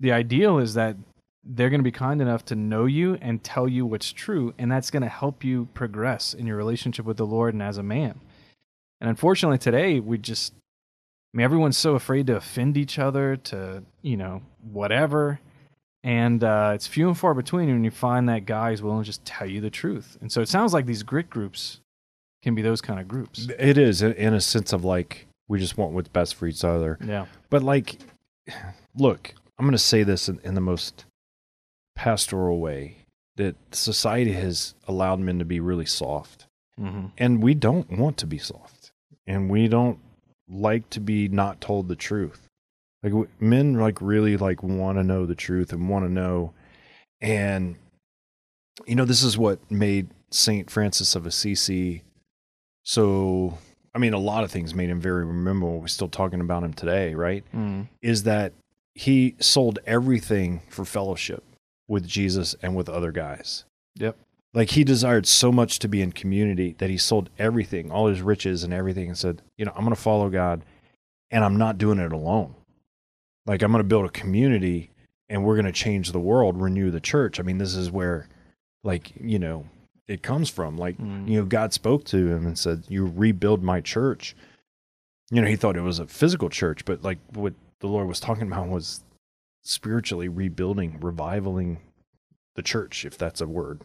[0.00, 0.96] the ideal is that
[1.44, 4.70] they're going to be kind enough to know you and tell you what's true, and
[4.70, 7.82] that's going to help you progress in your relationship with the Lord and as a
[7.82, 8.20] man.
[9.00, 13.82] And unfortunately, today we just, I mean, everyone's so afraid to offend each other, to
[14.02, 15.40] you know whatever,
[16.04, 19.06] and uh, it's few and far between when you find that guy who's willing to
[19.06, 20.16] just tell you the truth.
[20.20, 21.80] And so it sounds like these grit groups
[22.42, 23.48] can be those kind of groups.
[23.58, 26.64] It is in- in a sense of like we just want what's best for each
[26.64, 26.98] other.
[27.04, 27.26] Yeah.
[27.50, 27.98] But like,
[28.96, 31.04] look, I'm going to say this in, in the most
[31.94, 32.96] pastoral way
[33.36, 36.46] that society has allowed men to be really soft,
[36.80, 37.06] Mm-hmm.
[37.16, 38.90] and we don't want to be soft,
[39.26, 39.98] and we don't
[40.46, 42.48] like to be not told the truth.
[43.06, 46.52] Like men, like really like want to know the truth and want to know,
[47.20, 47.76] and
[48.86, 52.02] you know this is what made Saint Francis of Assisi
[52.82, 53.58] so.
[53.94, 55.80] I mean, a lot of things made him very memorable.
[55.80, 57.44] We're still talking about him today, right?
[57.54, 57.82] Mm-hmm.
[58.02, 58.52] is that
[58.94, 61.42] he sold everything for fellowship
[61.88, 63.64] with Jesus and with other guys.
[63.96, 64.16] Yep.
[64.54, 68.22] Like he desired so much to be in community that he sold everything, all his
[68.22, 70.62] riches and everything, and said, you know, I'm going to follow God
[71.30, 72.54] and I'm not doing it alone.
[73.46, 74.90] Like I'm going to build a community
[75.28, 77.40] and we're going to change the world, renew the church.
[77.40, 78.28] I mean, this is where,
[78.84, 79.66] like, you know,
[80.06, 80.76] it comes from.
[80.76, 81.28] Like, Mm.
[81.28, 84.36] you know, God spoke to him and said, You rebuild my church.
[85.30, 88.20] You know, he thought it was a physical church, but like what the Lord was
[88.20, 89.02] talking about was
[89.64, 91.78] spiritually rebuilding, revivaling
[92.54, 93.80] the church, if that's a word.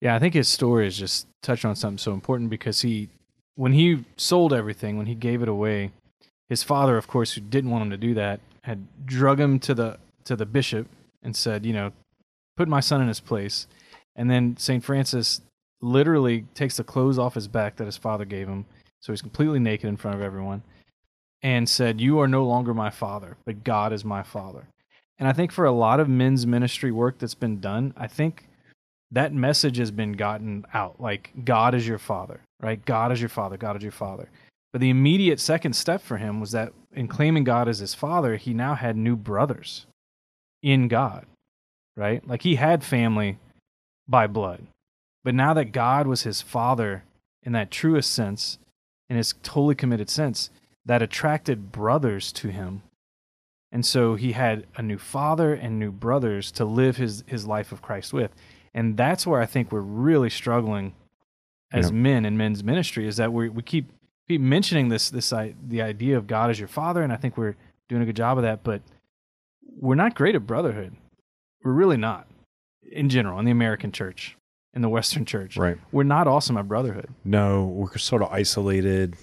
[0.00, 3.08] Yeah, I think his story is just touching on something so important because he,
[3.54, 5.92] when he sold everything, when he gave it away,
[6.48, 9.74] his father, of course, who didn't want him to do that, had drug him to
[9.74, 10.86] the to the bishop
[11.22, 11.92] and said, you know,
[12.56, 13.66] put my son in his place.
[14.14, 15.40] And then Saint Francis
[15.80, 18.66] literally takes the clothes off his back that his father gave him,
[19.00, 20.62] so he's completely naked in front of everyone,
[21.42, 24.66] and said, "You are no longer my father, but God is my father."
[25.18, 28.48] And I think for a lot of men's ministry work that's been done, I think
[29.10, 31.00] that message has been gotten out.
[31.00, 32.82] Like god is your father right?
[32.84, 33.56] God is your father.
[33.56, 34.28] God is your father
[34.72, 38.36] but the immediate second step for him was that in claiming god as his father
[38.36, 39.86] he now had new brothers
[40.62, 41.26] in god
[41.96, 42.26] right?
[42.26, 43.38] Like he had family
[44.08, 44.66] by blood.
[45.24, 47.04] But now that god was his father
[47.42, 48.58] in that truest sense
[49.10, 50.48] in his totally committed sense
[50.86, 52.82] that attracted brothers to him.
[53.70, 57.72] And so he had a new father and new brothers to live his, his life
[57.72, 58.30] of christ with.
[58.74, 60.94] And that's where I think we're really struggling
[61.72, 61.96] as Yeah.
[61.96, 63.90] men in men's ministry is that we we keep
[64.32, 67.36] keep mentioning this this i- the idea of God as your father, and I think
[67.36, 67.56] we're
[67.88, 68.82] doing a good job of that, but
[69.80, 70.96] we're not great at brotherhood.
[71.64, 72.28] We're really not
[72.90, 74.36] in general in the American church.
[74.74, 75.58] in the Western Church.
[75.58, 75.76] Right.
[75.92, 77.10] We're not awesome at brotherhood.
[77.24, 79.16] No, we're sort of isolated.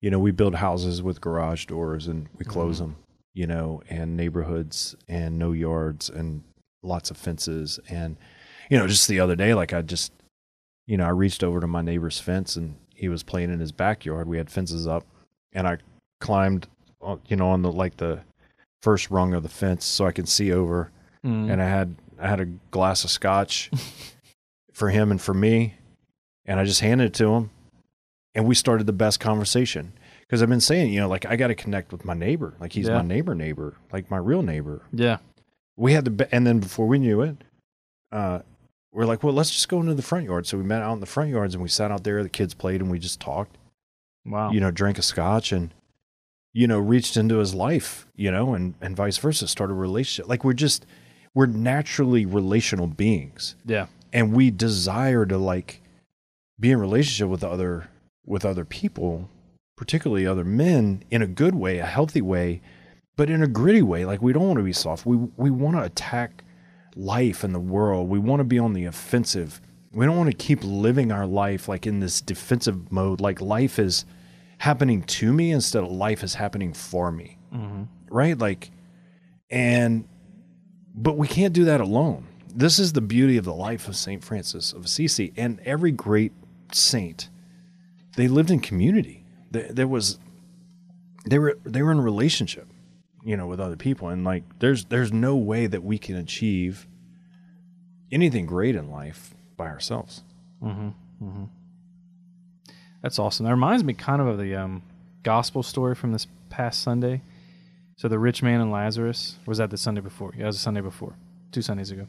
[0.00, 2.90] You know, we build houses with garage doors and we close mm-hmm.
[2.90, 2.96] them,
[3.32, 6.42] you know, and neighborhoods and no yards and
[6.82, 7.78] lots of fences.
[7.88, 8.16] And,
[8.70, 10.12] you know, just the other day, like I just,
[10.88, 13.72] you know, I reached over to my neighbor's fence and he was playing in his
[13.72, 14.28] backyard.
[14.28, 15.04] We had fences up
[15.52, 15.78] and I
[16.20, 16.68] climbed,
[17.04, 18.20] uh, you know, on the like the
[18.80, 20.92] first rung of the fence so I can see over.
[21.26, 21.50] Mm.
[21.52, 23.72] And I had, I had a glass of scotch
[24.72, 25.74] for him and for me.
[26.46, 27.50] And I just handed it to him
[28.36, 31.48] and we started the best conversation because I've been saying, you know, like I got
[31.48, 32.94] to connect with my neighbor, like he's Yeah.
[32.94, 34.82] my neighbor, neighbor, like my real neighbor.
[34.92, 35.18] yeah.
[35.76, 37.36] We had the, be- and then before we knew it,
[38.12, 38.40] uh,
[38.92, 40.46] we're like, well, let's just go into the front yard.
[40.46, 42.22] So we met out in the front yards and we sat out there.
[42.22, 43.56] The kids played and we just talked,
[44.26, 44.50] Wow.
[44.50, 45.72] you know, drank a scotch and,
[46.52, 49.48] you know, reached into his life, you know, and and vice versa.
[49.48, 50.28] Started a relationship.
[50.28, 50.84] Like we're just,
[51.34, 53.86] we're naturally relational beings yeah.
[54.12, 55.80] and we desire to like
[56.60, 57.88] be in relationship with other
[58.26, 59.28] with other people
[59.76, 62.60] particularly other men in a good way a healthy way
[63.16, 65.74] but in a gritty way like we don't want to be soft we we want
[65.76, 66.44] to attack
[66.96, 69.60] life and the world we want to be on the offensive
[69.92, 73.78] we don't want to keep living our life like in this defensive mode like life
[73.78, 74.04] is
[74.58, 78.38] happening to me instead of life is happening for me hmm right?
[78.38, 78.70] Like,
[79.50, 80.06] and,
[80.94, 82.28] but we can't do that alone.
[82.54, 84.22] This is the beauty of the life of St.
[84.22, 86.32] Francis of Assisi and every great
[86.70, 87.30] saint.
[88.16, 89.24] They lived in community.
[89.50, 90.18] There, there was,
[91.24, 92.68] they were, they were in relationship,
[93.24, 94.08] you know, with other people.
[94.08, 96.86] And like, there's, there's no way that we can achieve
[98.10, 100.22] anything great in life by ourselves.
[100.60, 101.44] hmm hmm
[103.02, 103.44] That's awesome.
[103.44, 104.82] That reminds me kind of of the um,
[105.22, 107.22] gospel story from this past Sunday.
[107.96, 110.32] So the rich man and Lazarus was that the Sunday before?
[110.36, 111.14] Yeah, it was the Sunday before,
[111.52, 112.06] two Sundays ago.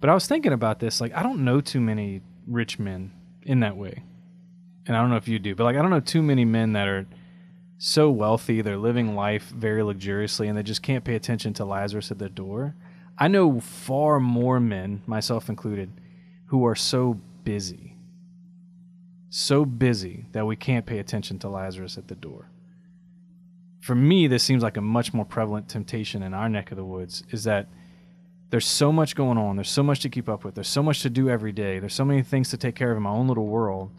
[0.00, 1.00] But I was thinking about this.
[1.00, 3.12] Like, I don't know too many rich men
[3.42, 4.02] in that way,
[4.86, 6.72] and I don't know if you do, but like, I don't know too many men
[6.72, 7.06] that are
[7.84, 12.12] so wealthy, they're living life very luxuriously, and they just can't pay attention to Lazarus
[12.12, 12.76] at their door.
[13.18, 15.90] I know far more men, myself included,
[16.46, 17.96] who are so busy,
[19.30, 22.52] so busy that we can't pay attention to Lazarus at the door.
[23.80, 26.84] For me, this seems like a much more prevalent temptation in our neck of the
[26.84, 27.66] woods is that
[28.50, 31.02] there's so much going on, there's so much to keep up with, there's so much
[31.02, 33.26] to do every day, there's so many things to take care of in my own
[33.26, 33.90] little world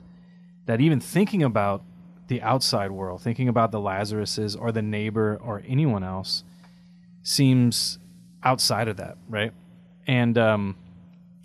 [0.68, 1.84] that even thinking about
[2.28, 6.44] the outside world, thinking about the Lazaruses or the neighbor or anyone else
[7.24, 8.00] seems
[8.44, 9.54] outside of that, right?
[10.08, 10.76] And um,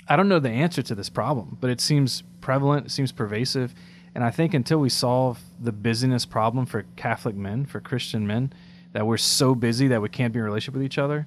[0.08, 3.74] I don't know the answer to this problem, but it seems prevalent, it seems pervasive.
[4.14, 8.52] And I think until we solve the busyness problem for Catholic men, for Christian men,
[8.92, 11.26] that we're so busy that we can't be in relationship with each other,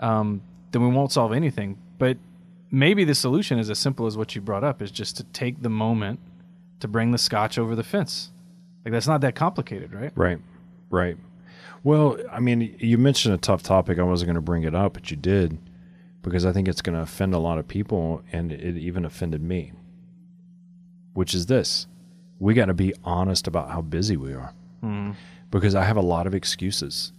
[0.00, 1.78] um, then we won't solve anything.
[1.98, 2.16] But
[2.70, 5.62] maybe the solution is as simple as what you brought up is just to take
[5.62, 6.18] the moment
[6.80, 8.30] to bring the scotch over the fence.
[8.86, 10.12] Like that's not that complicated, right?
[10.14, 10.38] Right.
[10.90, 11.16] Right.
[11.82, 13.98] Well, I mean, you mentioned a tough topic.
[13.98, 15.58] I wasn't going to bring it up, but you did
[16.22, 19.42] because I think it's going to offend a lot of people, and it even offended
[19.42, 19.72] me.
[21.14, 21.88] Which is this
[22.38, 24.52] we got to be honest about how busy we are
[24.84, 25.16] Mm.
[25.50, 27.12] because I have a lot of excuses.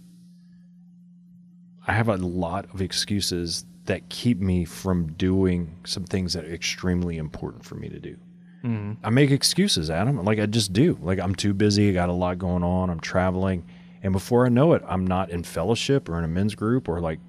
[1.86, 6.52] I have a lot of excuses that keep me from doing some things that are
[6.54, 8.16] extremely important for me to do.
[8.64, 8.96] Mm.
[9.02, 10.22] I make excuses, Adam.
[10.24, 10.98] Like I just do.
[11.00, 11.90] Like I'm too busy.
[11.90, 12.90] I got a lot going on.
[12.90, 13.64] I'm traveling.
[14.02, 17.00] And before I know it, I'm not in fellowship or in a men's group or
[17.00, 17.20] like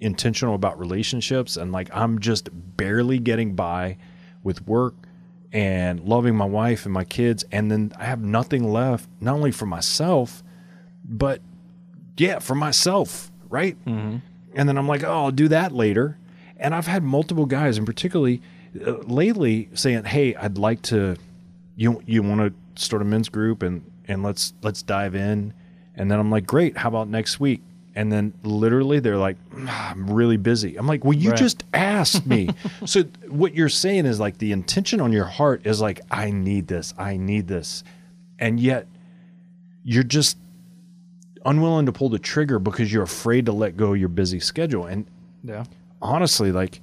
[0.00, 1.56] intentional about relationships.
[1.56, 3.96] And like I'm just barely getting by
[4.42, 4.94] with work
[5.52, 7.44] and loving my wife and my kids.
[7.50, 10.42] And then I have nothing left, not only for myself,
[11.04, 11.40] but
[12.16, 13.76] yeah, for myself, right?
[13.86, 14.18] Mm-hmm.
[14.54, 16.18] And then I'm like, oh, I'll do that later.
[16.56, 18.42] And I've had multiple guys, and particularly
[18.86, 21.16] uh, lately, saying, "Hey, I'd like to.
[21.76, 25.52] You you want to start a men's group and and let's let's dive in."
[25.94, 26.76] And then I'm like, "Great.
[26.76, 27.62] How about next week?"
[27.94, 31.38] And then literally they're like, "Ah, "I'm really busy." I'm like, "Well, you Right.
[31.38, 32.50] just asked me."
[32.86, 36.68] so what you're saying is like the intention on your heart is like, "I need
[36.68, 36.94] this.
[36.96, 37.82] I need this,"
[38.38, 38.86] and yet
[39.82, 40.36] you're just
[41.44, 44.86] unwilling to pull the trigger because you're afraid to let go of your busy schedule.
[44.86, 45.06] And
[45.42, 45.64] Yeah.
[46.02, 46.80] honestly, like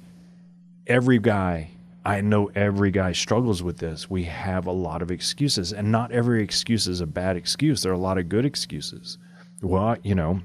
[0.86, 1.70] every guy,
[2.06, 4.08] I know every guy struggles with this.
[4.08, 7.82] We have a lot of excuses, and not every excuse is a bad excuse.
[7.82, 9.18] There are a lot of good excuses.
[9.60, 10.40] Well, you know,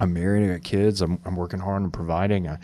[0.00, 2.48] I'm married, I got kids, I'm, I'm working hard I'm providing.
[2.48, 2.58] I,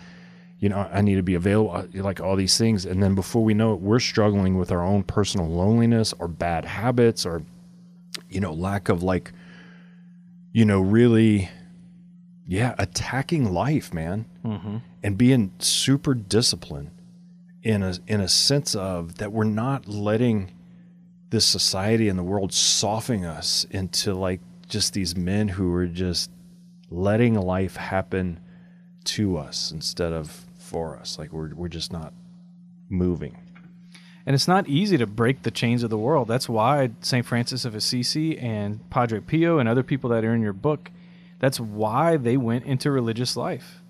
[0.58, 2.86] you know, I need to be available, uh, like all these things.
[2.86, 6.64] And then before we know it, we're struggling with our own personal loneliness or bad
[6.64, 7.42] habits or,
[8.30, 9.32] you know, lack of like,
[10.52, 11.50] you know, really,
[12.46, 14.78] yeah, attacking life, man Mm-hmm.
[15.02, 16.90] and being super disciplined
[17.62, 20.50] in a in a sense of that we're not letting
[21.30, 26.30] this society and the world soften us into like just these men who are just
[26.90, 28.40] letting life happen
[29.04, 31.18] to us instead of for us.
[31.18, 32.12] Like we're we're just not
[32.88, 33.36] moving.
[34.26, 36.28] And it's not easy to break the chains of the world.
[36.28, 37.24] That's why St.
[37.24, 40.90] Francis of Assisi and Padre Pio and other people that are in your book,
[41.38, 43.82] that's why they went into religious life.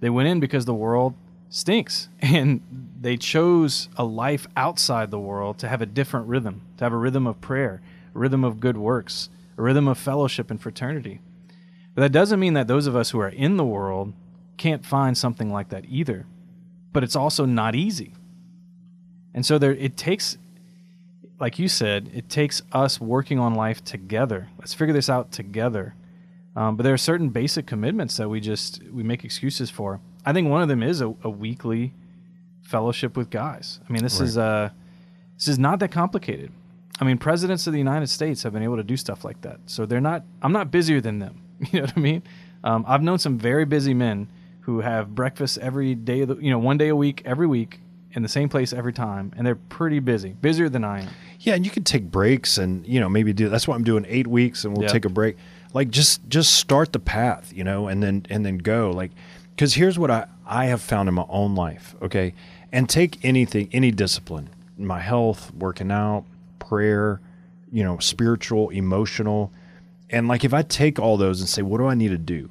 [0.00, 1.14] They went in because the world
[1.48, 2.60] stinks and
[3.00, 6.98] they chose a life outside the world to have a different rhythm, to have a
[6.98, 7.80] rhythm of prayer,
[8.14, 11.20] a rhythm of good works, a rhythm of fellowship and fraternity.
[11.94, 14.12] But that doesn't mean that those of us who are in the world
[14.58, 16.26] can't find something like that either.
[16.92, 18.12] But it's also not easy.
[19.32, 20.36] And so there it takes
[21.40, 24.50] like you said, it takes us working on life together.
[24.58, 25.94] Let's figure this out together.
[26.54, 30.00] Um, but there are certain basic commitments that we just we make excuses for.
[30.26, 31.94] I think one of them is a, a weekly
[32.70, 33.80] fellowship with guys.
[33.88, 34.70] I mean, this is uh,
[35.36, 36.52] this is not that complicated.
[37.00, 39.58] I mean, presidents of the United States have been able to do stuff like that.
[39.66, 40.24] So they're not.
[40.42, 41.42] I'm not busier than them.
[41.72, 42.22] You know what I mean?
[42.64, 44.28] Um, I've known some very busy men
[44.62, 46.22] who have breakfast every day.
[46.22, 47.80] Of the, you know, one day a week, every week,
[48.12, 51.08] in the same place every time, and they're pretty busy, busier than I am.
[51.40, 53.48] Yeah, and you can take breaks and you know maybe do.
[53.48, 54.92] That's why I'm doing eight weeks, and we'll Yeah.
[54.92, 55.36] take a break.
[55.74, 58.90] Like just just start the path, you know, and then and then go.
[58.90, 59.10] Like
[59.54, 61.94] because here's what I I have found in my own life.
[62.02, 62.32] Okay,
[62.72, 66.24] and take anything, any discipline, my health, working out,
[66.58, 67.20] prayer,
[67.72, 69.52] you know, spiritual, emotional,
[70.08, 72.50] and like if I take all those and say, what do I need to do?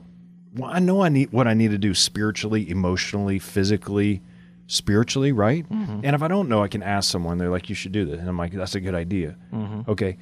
[0.55, 4.21] Well, I know I need what I need to do spiritually, emotionally, physically,
[4.67, 5.67] spiritually, right?
[5.69, 6.01] Mm-hmm.
[6.03, 7.38] And if I don't know, I can ask someone.
[7.38, 9.91] They're like, "You should do this," and I'm like, "That's a good idea." Mm-hmm.
[9.91, 10.17] Okay.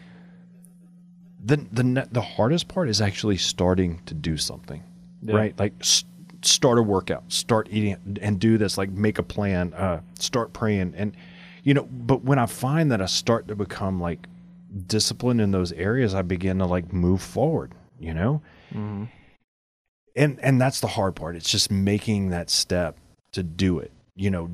[1.46, 4.84] The the the hardest part is actually starting to do something,
[5.22, 5.36] Yeah.
[5.36, 5.60] right?
[5.60, 6.04] Like s-
[6.42, 8.78] start a workout, start eating, and do this.
[8.78, 11.16] Like make a plan, uh, start praying, and
[11.64, 11.84] you know.
[11.84, 14.28] But when I find that I start to become like
[14.88, 17.74] disciplined in those areas, I begin to like move forward.
[18.00, 18.42] You know
[20.18, 22.98] and and that's the hard part it's just making that step
[23.32, 24.50] to do it you know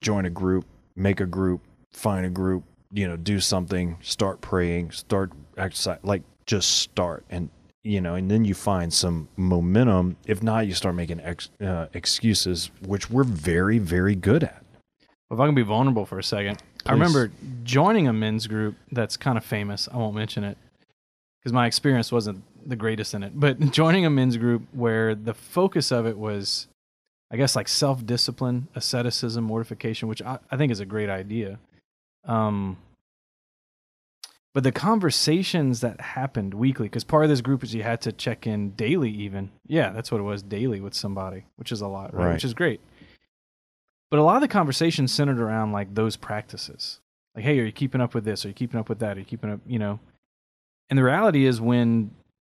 [0.00, 0.64] join a group
[0.96, 1.60] make a group
[1.92, 7.48] find a group you know do something start praying start exercise like just start and
[7.84, 11.86] you know and then you find some momentum if not you start making ex, uh,
[11.94, 14.64] excuses which we're very very good at
[15.30, 17.30] If I can be vulnerable for a second, I remember
[17.64, 19.88] joining a men's group that's kind of famous.
[19.92, 20.58] I won't mention it
[21.38, 23.32] because my experience wasn't the greatest in it.
[23.38, 26.66] But joining a men's group where the focus of it was,
[27.30, 31.58] I guess, like self discipline, asceticism, mortification, which I, I think is a great idea.
[32.24, 32.76] Um,
[34.54, 38.12] but the conversations that happened weekly, because part of this group is you had to
[38.12, 39.50] check in daily, even.
[39.66, 42.26] Yeah, that's what it was daily with somebody, which is a lot, right?
[42.26, 42.32] Right.
[42.34, 42.80] Which is great.
[44.10, 47.00] But a lot of the conversations centered around like those practices.
[47.34, 48.44] Like, hey, are you keeping up with this?
[48.44, 49.16] Are you keeping up with that?
[49.16, 50.00] Are you keeping up, you know?
[50.90, 52.10] And the reality is when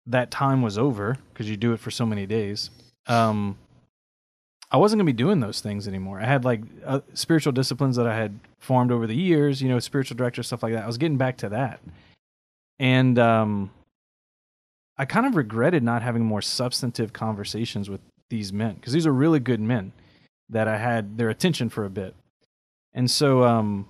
[0.05, 2.69] that time was over, because you do it for so many days,
[3.07, 3.57] um,
[4.69, 6.19] I wasn't going to be doing those things anymore.
[6.19, 9.79] I had like uh, spiritual disciplines that I had formed over the years, you know,
[9.79, 10.83] spiritual director, stuff like that.
[10.83, 11.79] I was getting back to that.
[12.79, 13.71] And um,
[14.97, 19.13] I kind of regretted not having more substantive conversations with these men because these are
[19.13, 19.93] really good men
[20.49, 22.15] that I had their attention for a bit.
[22.93, 23.87] And so, um,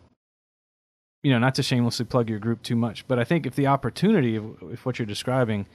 [1.23, 3.67] you know, not to shamelessly plug your group too much, but I think if the
[3.67, 5.65] opportunity, if, if what you're describing,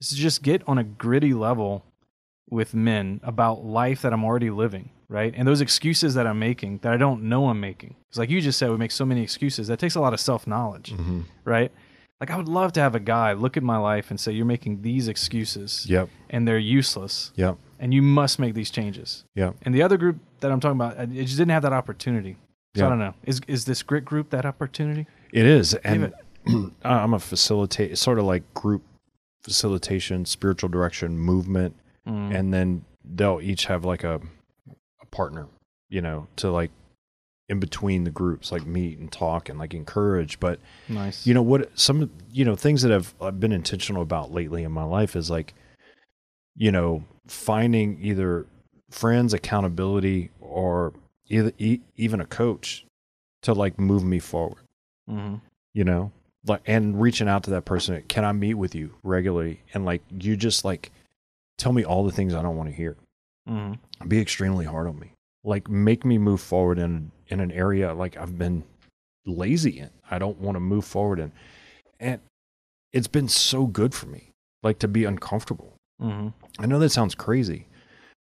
[0.00, 1.84] is to just get on a gritty level
[2.48, 5.32] with men about life that I'm already living, right?
[5.36, 7.96] And those excuses that I'm making that I don't know I'm making.
[8.08, 9.68] Because, like you just said, we make so many excuses.
[9.68, 10.94] That takes a lot of self knowledge,
[11.44, 11.70] right?
[12.20, 14.46] Like, I would love to have a guy look at my life and say, You're
[14.46, 19.24] making these excuses yep and they're useless, yep and you must make these changes.
[19.34, 22.36] yep And the other group that I'm talking about, it just didn't have that opportunity.
[22.74, 22.86] So Yeah.
[22.86, 23.14] I don't know.
[23.24, 25.06] Is is this grit group that opportunity?
[25.32, 26.14] It is, and it.
[26.84, 27.90] I'm a facilitate.
[27.92, 28.82] It's sort of like group
[29.42, 31.74] facilitation, spiritual direction, movement,
[32.08, 32.32] Mm.
[32.38, 34.20] and then they'll each have like a
[35.06, 35.46] a partner,
[35.88, 36.70] you know, to like
[37.48, 40.40] in between the groups, like meet and talk and like encourage.
[40.40, 41.26] But nice.
[41.26, 41.78] you know what?
[41.78, 45.30] Some you know things that have I've been intentional about lately in my life is
[45.30, 45.54] like,
[46.54, 48.46] you know, finding either
[48.90, 50.92] friends, accountability, or
[51.28, 52.84] either e- even a coach
[53.42, 54.62] to like move me forward
[55.08, 55.36] hmm
[55.72, 56.10] you know
[56.46, 60.02] like and reaching out to that person can i meet with you regularly and like
[60.18, 60.90] you just like
[61.58, 62.96] tell me all the things i don't want to hear
[63.46, 63.72] hmm
[64.08, 65.12] be extremely hard on me.
[65.44, 68.62] Like make me move forward in in an area like i've been
[69.24, 71.32] lazy in i don't want to move forward in.
[71.98, 72.20] And
[72.92, 74.30] it's been so good for me
[74.62, 75.74] like to be uncomfortable.
[76.00, 76.28] Hmm
[76.58, 77.66] i know that sounds crazy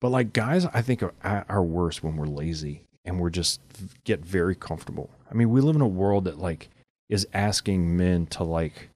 [0.01, 1.15] but like guys i think are,
[1.49, 3.61] are worse when we're lazy and we're just
[4.05, 5.11] get very comfortable.
[5.31, 6.69] I mean, we live in a world that like
[7.09, 8.89] is asking men to like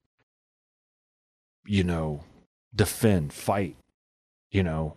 [1.69, 2.23] you know,
[2.75, 3.77] defend, fight,
[4.53, 4.95] you know,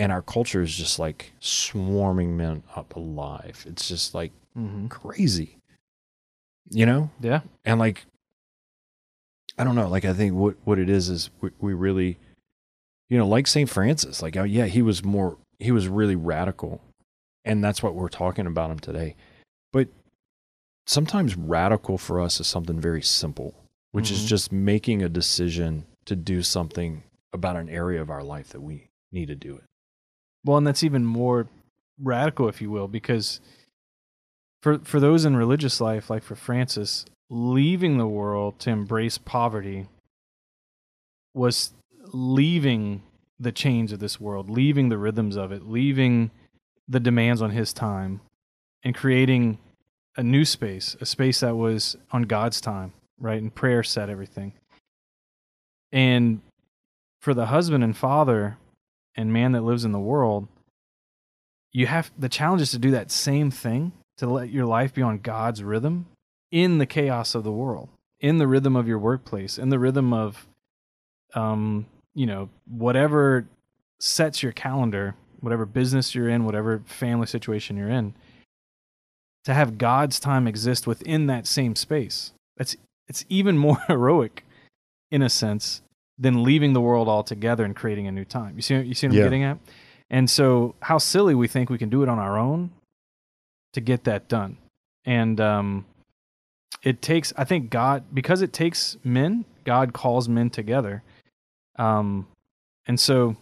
[0.00, 3.64] and our culture is just like swarming men up alive.
[3.68, 4.88] It's just like Mm-hmm.
[4.88, 5.58] crazy.
[6.70, 7.10] You know?
[7.20, 7.42] Yeah.
[7.64, 8.04] and like
[9.58, 12.18] i don't know like i think what what it is is we, we really
[13.08, 16.80] you know like saint francis like oh yeah he was more he was really radical
[17.44, 19.14] and that's what we're talking about him today
[19.72, 19.88] but
[20.86, 23.54] sometimes radical for us is something very simple
[23.92, 24.26] which is Mhm.
[24.28, 28.88] just making a decision to do something about an area of our life that we
[29.12, 29.64] need to do it
[30.44, 31.48] Well, and that's even more
[32.02, 33.40] radical, if you will, because
[34.62, 39.86] for for those in religious life, like for Francis, leaving the world to embrace poverty
[41.34, 41.72] was
[42.12, 43.02] leaving
[43.38, 46.30] the chains of this world, leaving the rhythms of it, leaving
[46.88, 48.20] the demands on his time,
[48.82, 49.58] and creating
[50.16, 53.40] a new space, a space that was on God's time, right?
[53.40, 54.52] And prayer set everything.
[55.92, 56.40] And
[57.20, 58.58] for the husband and father
[59.20, 60.48] and man that lives in the world,
[61.72, 65.02] you have the challenge is to do that same thing to let your life be
[65.02, 66.06] on God's rhythm
[66.50, 70.12] in the chaos of the world, in the rhythm of your workplace, in the rhythm
[70.12, 70.46] of,
[71.34, 73.46] um, you know, whatever
[74.00, 78.14] sets your calendar, whatever business you're in, whatever family situation you're in,
[79.44, 82.32] to have God's time exist within that same space.
[82.56, 84.44] That's it's even more heroic,
[85.10, 85.82] in a sense,
[86.20, 88.54] than leaving the world altogether and creating a new time.
[88.54, 89.24] You see, you see what I'm Yeah.
[89.24, 89.58] getting at?
[90.10, 92.70] And so, how silly we think we can do it on our own
[93.72, 94.58] to get that done.
[95.04, 95.86] And um,
[96.82, 101.02] it takes, I think, God, because it takes men, God calls men together.
[101.76, 102.26] Um,
[102.86, 103.36] and so,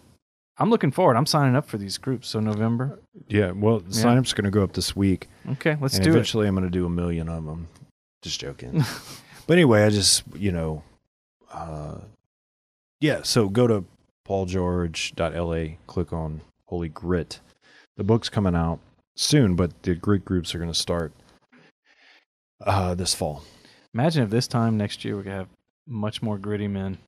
[0.58, 1.16] I'm looking forward.
[1.16, 2.28] I'm signing up for these groups.
[2.28, 2.98] So, November.
[3.28, 3.92] yeah well Yeah.
[4.02, 6.14] sign up's going to go up this week Okay, let's do it.
[6.14, 7.66] eventually I'm going to do a million of them.
[8.22, 8.84] Just joking.
[9.46, 10.82] but anyway, I just you know,
[11.52, 11.98] uh,
[13.00, 13.22] yeah.
[13.22, 13.84] So go to
[14.26, 17.40] paulgeorge.la, click on Holy Grit.
[17.96, 18.78] The book's coming out
[19.16, 21.12] soon, but the grit groups are going to start
[22.64, 23.42] uh, this fall.
[23.94, 25.48] Imagine if this time next year we could have
[25.86, 26.98] much more gritty men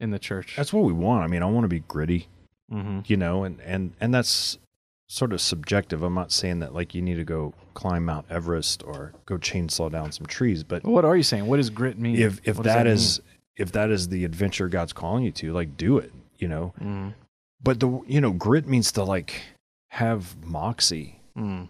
[0.00, 0.56] in the church.
[0.56, 1.24] That's what we want.
[1.24, 2.28] I mean, I want to be gritty,
[2.72, 3.00] mm-hmm.
[3.06, 4.58] you know, and and and that's
[5.08, 6.02] sort of subjective.
[6.02, 9.90] I'm not saying that like you need to go climb Mount Everest or go chainsaw
[9.90, 11.46] down some trees, but What are you saying?
[11.46, 12.16] What does grit mean?
[12.16, 13.20] if if that that is
[13.58, 16.72] if that is the adventure God's calling you to, like do it, you know.
[16.80, 17.14] Mm,
[17.62, 19.42] But the you know grit means to like
[19.90, 21.68] have moxie, mm,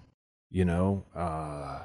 [0.50, 1.80] you know, uh,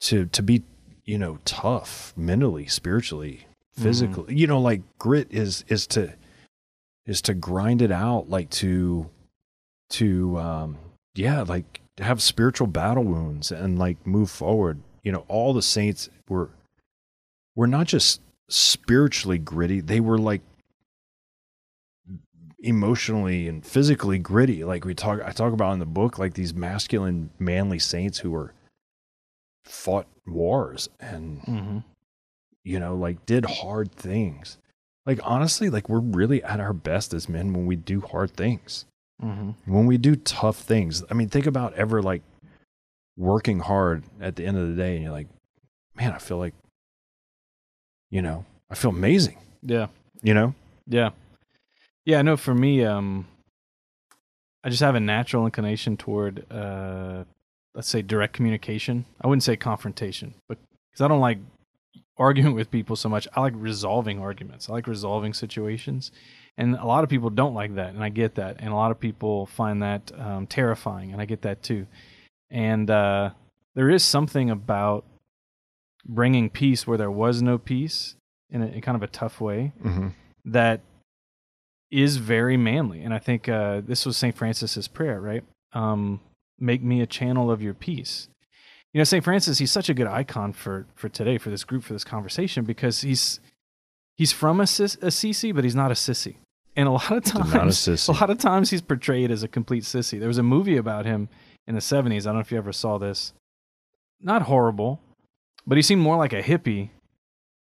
[0.00, 0.62] to to be
[1.04, 4.34] you know tough mentally, spiritually, physically.
[4.34, 6.14] You know, like grit is is to
[7.06, 9.08] is to grind it out, like to
[9.90, 10.78] to um
[11.14, 14.80] yeah, like have spiritual battle wounds and like move forward.
[15.02, 16.50] You know, all the saints were
[17.56, 20.42] were not just spiritually gritty; they were like
[22.60, 24.64] emotionally and physically gritty.
[24.64, 28.30] Like we talk, I talk about in the book, like these masculine, manly saints who
[28.32, 28.52] were
[29.64, 31.78] fought wars and hmm
[32.64, 34.58] you know, like did hard things.
[35.06, 38.84] Like honestly, like we're really at our best as men when we do hard things.
[39.20, 41.02] hmm When we do tough things.
[41.10, 42.22] I mean, think about ever like
[43.16, 45.28] working hard at the end of the day and you're like,
[45.94, 46.52] man, I feel like,
[48.10, 49.38] you know, I feel amazing.
[49.62, 49.88] Yeah.
[50.22, 50.54] You know?
[50.86, 51.10] Yeah.
[52.04, 53.26] Yeah, I know for me, um
[54.64, 57.24] I just have a natural inclination toward uh
[57.74, 59.04] let's say direct communication.
[59.20, 60.58] I wouldn't say confrontation, but
[60.92, 61.38] cuz I don't like
[62.16, 63.28] arguing with people so much.
[63.34, 64.68] I like resolving arguments.
[64.68, 66.10] I like resolving situations.
[66.56, 68.56] And a lot of people don't like that, and I get that.
[68.58, 71.86] And a lot of people find that um, terrifying, and I get that too.
[72.50, 73.30] And uh,
[73.76, 75.04] there is something about
[76.08, 78.16] bringing peace where there was no peace
[78.50, 80.08] in, a, in kind of a tough way Mm-hmm.
[80.46, 80.80] that
[81.90, 83.02] is very manly.
[83.02, 84.36] And I think uh, this was St.
[84.36, 85.44] Francis's prayer, right?
[85.72, 86.20] Um,
[86.60, 88.28] Make me a channel of your peace.
[88.92, 89.22] You know, St.
[89.22, 92.64] Francis, he's such a good icon for for today, for this group, for this conversation,
[92.64, 93.38] because he's
[94.16, 96.34] he's from Assisi, but he's not a sissy.
[96.74, 99.84] And a lot of times, a a lot of times he's portrayed as a complete
[99.84, 100.18] sissy.
[100.18, 101.28] There was a movie about him
[101.68, 102.22] in the 70s.
[102.22, 103.32] I don't know if you ever saw this.
[104.20, 105.00] Not horrible,
[105.68, 106.90] but he seemed more like a hippie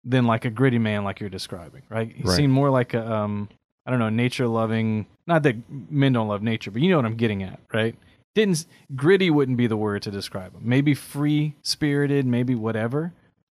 [0.04, 2.12] than like a gritty man like you're describing, right?
[2.16, 2.36] He Right.
[2.36, 3.50] seemed more like a um
[3.88, 7.06] I don't know, nature loving, not that men don't love nature, but you know what
[7.06, 7.96] I'm getting at, right?
[8.36, 8.66] Didn't
[8.96, 10.62] gritty wouldn't be the word to describe him.
[10.64, 13.14] Maybe free spirited, maybe whatever,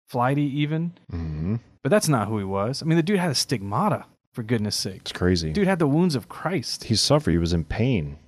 [0.09, 1.57] flighty even, Mm-hmm.
[1.83, 2.83] but that's not who he was.
[2.83, 5.01] I mean, the dude had a stigmata for goodness sake.
[5.03, 5.51] It's crazy.
[5.53, 6.85] Dude had the wounds of Christ.
[6.85, 7.33] he suffered.
[7.33, 8.19] He was in pain.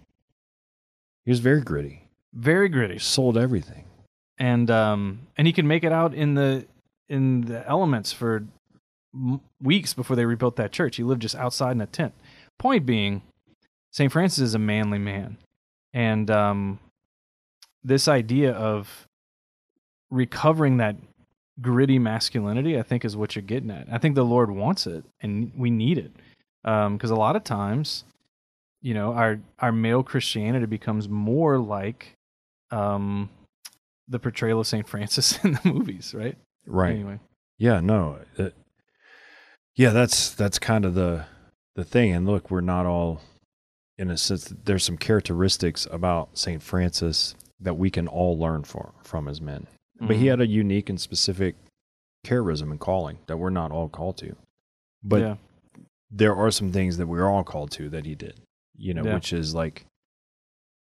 [1.25, 2.09] He was very gritty.
[2.33, 3.85] very gritty, sold everything.
[4.41, 6.67] And um, and he can make it out in the
[7.09, 8.45] in the elements for
[9.15, 10.97] m- weeks before they rebuilt that church.
[10.97, 12.15] He lived just outside in a tent.
[12.59, 13.23] Point being,
[13.93, 14.11] St.
[14.11, 15.37] Francis is a manly man,
[15.93, 16.81] and um,
[17.85, 19.07] this idea of
[20.11, 20.97] recovering that
[21.61, 23.87] gritty masculinity, I think, is what you're getting at.
[23.93, 26.13] I think the Lord wants it, and we need it,
[26.63, 28.05] because a lot of times,
[28.81, 32.15] you know, our our male Christianity becomes more like
[32.71, 33.29] um,
[34.11, 34.87] the portrayal of St.
[34.87, 36.37] Francis in the movies, right?
[36.67, 36.91] Right.
[36.91, 37.19] Anyway,
[37.57, 38.19] Yeah, no.
[38.39, 38.51] uh,
[39.77, 41.25] yeah, that's that's kind of the
[41.77, 42.13] the thing.
[42.13, 43.23] And look, we're not all
[43.97, 46.63] in a sense there's some characteristics about St.
[46.63, 49.67] Francis that we can all learn from from as men.
[50.01, 50.31] But he Mhm.
[50.31, 51.57] had a unique and specific
[52.27, 54.35] charism and calling that we're not all called to.
[55.03, 55.37] But yeah,
[56.11, 58.41] there are some things that we're all called to that he did,
[58.77, 59.15] you know, Yeah.
[59.15, 59.87] which is like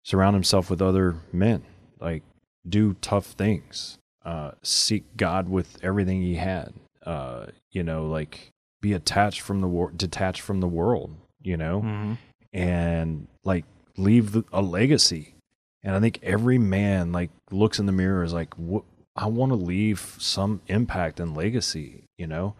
[0.03, 1.63] surround himself with other men,
[2.01, 2.23] like
[2.69, 6.73] do tough things, uh, seek God with everything he had,
[7.05, 8.51] uh, you know, like
[8.81, 12.19] be attached from the wor- detached from the world, you know, Mhm.
[12.53, 13.65] and like
[13.97, 15.35] leave the, a legacy.
[15.83, 18.85] And I think every man like looks in the mirror is like, what
[19.17, 22.55] I want to leave some impact and legacy, you know.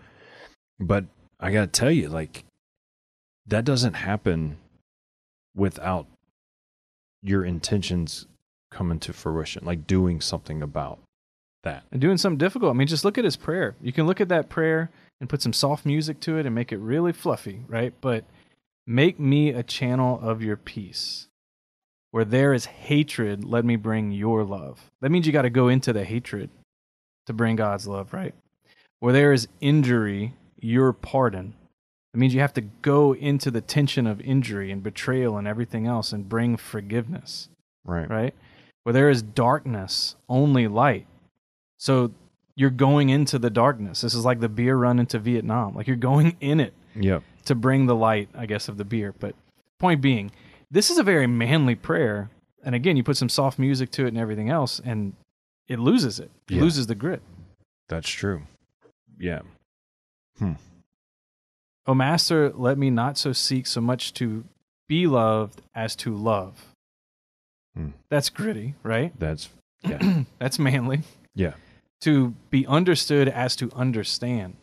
[0.79, 1.07] But
[1.41, 2.45] I got to tell you, like
[3.47, 4.59] that doesn't happen
[5.57, 6.07] without
[7.23, 8.27] your intentions
[8.75, 10.99] coming to fruition, like doing something about
[11.63, 11.85] that.
[11.91, 12.71] and doing something difficult.
[12.71, 13.75] I mean, just look at his prayer.
[13.81, 16.73] You can look at that prayer and put some soft music to it and make
[16.73, 17.95] it really fluffy, right?
[18.03, 18.25] But
[18.87, 21.29] make me a channel of your peace.
[22.11, 24.91] Where there is hatred, let me bring your love.
[25.01, 26.51] That means you got to go into the hatred
[27.27, 28.35] to bring God's love, right?
[29.01, 31.55] Where there is injury, your pardon.
[32.13, 35.87] That means you have to go into the tension of injury and betrayal and everything
[35.87, 37.49] else and bring forgiveness
[37.85, 38.09] Right.
[38.09, 38.35] right?
[38.85, 41.07] Where there is darkness, only light.
[41.79, 42.13] So
[42.55, 44.01] you're going into the darkness.
[44.03, 45.75] This is like the beer run into Vietnam.
[45.75, 47.23] Like you're going in it Yep.
[47.47, 49.13] to bring the light, I guess, of the beer.
[49.19, 49.35] But
[49.81, 50.31] point being,
[50.71, 52.31] this is a very manly prayer.
[52.63, 55.15] And again, you put some soft music to it and everything else, and
[55.69, 56.31] it loses it.
[56.49, 56.61] It Yeah.
[56.63, 57.23] loses the grit.
[57.89, 58.43] That's true.
[59.19, 59.41] Yeah.
[60.39, 60.53] Hmm.
[61.87, 64.45] O Master, let me not so seek so much to
[64.89, 66.74] be loved as to love.
[67.77, 67.89] Hmm.
[68.09, 69.13] That's gritty, right?
[69.19, 69.49] That's
[69.83, 70.23] yeah.
[70.39, 71.03] That's manly.
[71.35, 71.55] Yeah.
[72.03, 74.57] To be understood as to understand.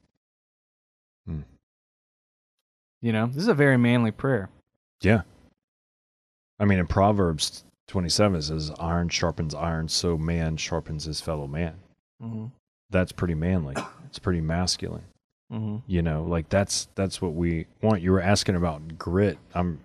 [1.26, 1.42] Hmm.
[3.02, 4.50] You know, this is a very manly prayer.
[5.02, 5.22] Yeah.
[6.60, 11.48] I mean, in Proverbs 27 it says, iron sharpens iron, so man sharpens his fellow
[11.48, 11.76] man.
[12.24, 12.46] Mm-hmm.
[12.90, 13.76] That's pretty manly.
[14.06, 15.04] It's pretty masculine.
[15.52, 15.78] Mm-hmm.
[15.88, 18.02] You know, like that's that's what we want.
[18.02, 19.38] You were asking about grit.
[19.54, 19.80] I'm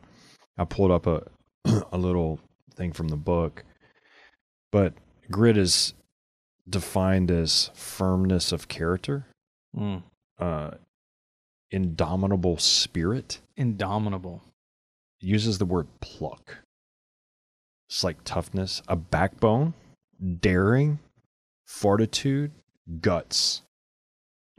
[0.57, 1.22] I pulled up a
[1.93, 2.39] a little
[2.77, 3.64] thing from the book.
[4.70, 4.95] But
[5.31, 5.95] grit is
[6.68, 9.27] defined as firmness of character,
[9.74, 10.03] Mm.
[10.39, 10.72] uh
[11.70, 14.43] indomitable spirit, Indomitable.
[15.20, 16.59] uses the word pluck.
[17.89, 19.74] It's like toughness, a backbone,
[20.41, 20.99] daring,
[21.66, 22.53] fortitude,
[23.01, 23.62] guts,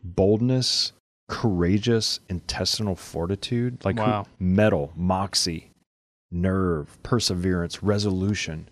[0.04, 0.92] boldness,
[1.30, 4.26] courageous intestinal fortitude, like Wow.
[4.40, 5.72] metal, moxie,
[6.32, 8.68] nerve, perseverance, resolution,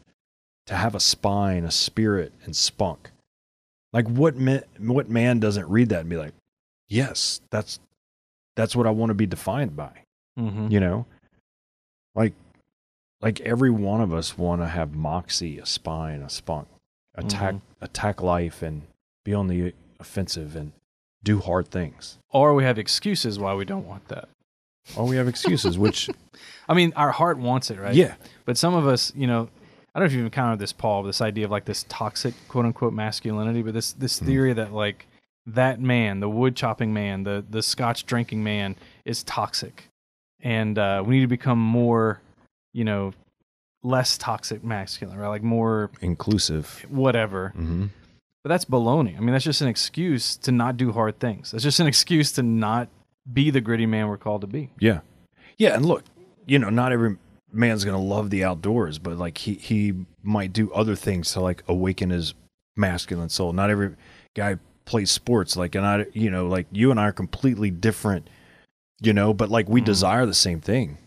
[0.68, 3.12] to have a spine, a spirit, and spunk.
[3.94, 6.34] Like what man, what man doesn't read that and be like,
[6.90, 7.80] yes, that's
[8.56, 9.92] that's what I want to be defined by
[10.38, 10.68] Mm-hmm.
[10.70, 11.06] you know
[12.14, 12.34] like
[13.22, 16.68] like every one of us want to have moxie a spine a spunk
[17.16, 17.62] attack Mhm.
[17.80, 18.82] attack life and
[19.24, 20.74] be on the offensive and
[21.24, 24.28] do hard things Or we have excuses why we don't want that.
[24.96, 26.10] Or we have excuses which
[26.70, 27.94] I mean, our heart wants it, right?
[27.96, 28.16] yeah
[28.46, 29.50] But some of us, you know,
[29.94, 32.66] I don't know if you've encountered this, Paul, this idea of like this toxic, quote
[32.66, 34.26] unquote, masculinity, but this this Mhm.
[34.26, 35.08] theory that like
[35.48, 38.76] that man, the wood chopping man, the the scotch drinking man,
[39.06, 39.88] is toxic,
[40.42, 42.20] and uh, we need to become more,
[42.74, 43.14] you know,
[43.84, 45.28] less toxic masculine, right?
[45.30, 47.50] Like more inclusive whatever.
[47.50, 47.86] hmm
[48.44, 49.16] But that's baloney.
[49.16, 51.52] I mean, that's just an excuse to not do hard things.
[51.52, 52.90] That's just an excuse to not
[53.32, 54.70] be the gritty man we're called to be.
[54.80, 55.00] yeah
[55.58, 56.04] yeah and look
[56.46, 57.18] you know not every
[57.52, 61.64] man's gonna love the outdoors but like he he might do other things to like
[61.68, 62.34] awaken his
[62.76, 63.96] masculine soul not every
[64.36, 68.30] guy plays sports like and i you know like you and i are completely different
[69.02, 69.86] you know but like we Mhm.
[69.86, 70.98] desire the same thing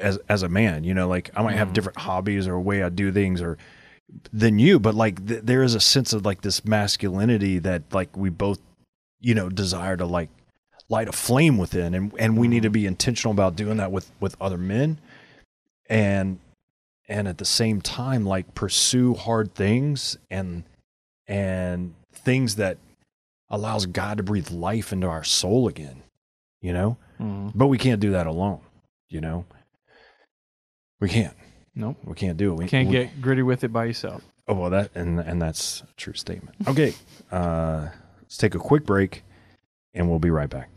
[0.00, 1.72] as as a man you know like i might have Mhm.
[1.72, 3.56] different hobbies or a way i do things or
[4.32, 8.14] than you but like th- there is a sense of like this masculinity that like
[8.16, 8.60] we both
[9.20, 10.28] you know desire to like
[10.88, 14.10] light a flame within and and we need to be intentional about doing that with
[14.20, 14.98] with other men
[15.88, 16.38] and
[17.08, 20.62] and at the same time like pursue hard things and
[21.26, 22.78] and things that
[23.50, 26.02] allows God to breathe life into our soul again,
[26.60, 26.96] you know?
[27.20, 27.52] Mhm.
[27.54, 28.60] But we can't do that alone,
[29.08, 29.44] you know?
[31.00, 31.36] We can't.
[31.74, 31.96] Nope.
[32.04, 32.56] We can't do it.
[32.56, 34.22] We Can't we- get gritty with it by yourself.
[34.48, 36.56] Oh well, that and and that's a true statement.
[36.68, 36.94] Okay,
[37.32, 37.88] uh,
[38.22, 39.22] let's take a quick break,
[39.92, 40.70] and we'll be right back.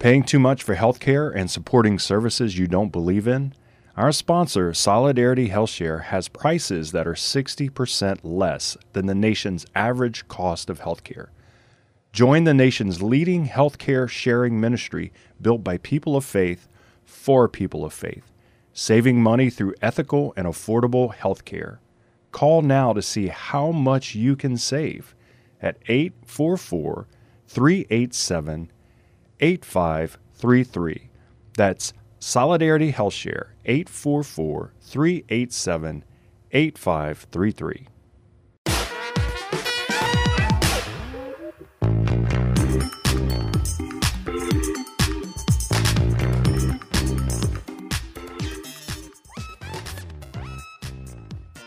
[0.00, 3.52] Paying too much for healthcare and supporting services you don't believe in?
[3.98, 10.70] Our sponsor, Solidarity HealthShare, has prices that are 60% less than the nation's average cost
[10.70, 11.26] of healthcare.
[12.14, 16.66] Join the nation's leading healthcare sharing ministry built by people of faith
[17.04, 18.32] for people of faith,
[18.72, 21.76] saving money through ethical and affordable healthcare.
[22.32, 25.14] Call now to see how much you can save
[25.60, 27.06] at 844
[27.46, 28.70] 387
[29.40, 31.08] 8533.
[31.56, 36.04] That's Solidarity Health Share 844 387
[36.52, 37.86] 8533.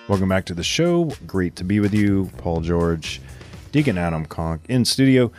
[0.10, 1.12] Welcome back to the show.
[1.26, 3.20] Great to be with you, Paul George,
[3.72, 5.32] Deacon Adam Conk in studio.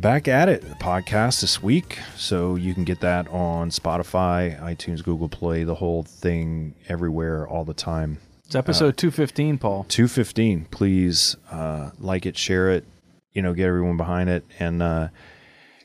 [0.00, 1.98] Back at it, the podcast this week.
[2.16, 7.66] So you can get that on Spotify, iTunes, Google Play, the whole thing everywhere all
[7.66, 8.16] the time.
[8.46, 9.84] It's episode 215, Paul.
[9.84, 12.86] 215 please uh, like it share it
[13.32, 15.08] you know get everyone behind it and uh,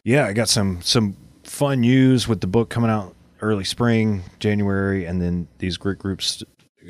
[0.03, 5.05] yeah i got some some fun news with the book coming out early spring january
[5.05, 6.41] and then these grit groups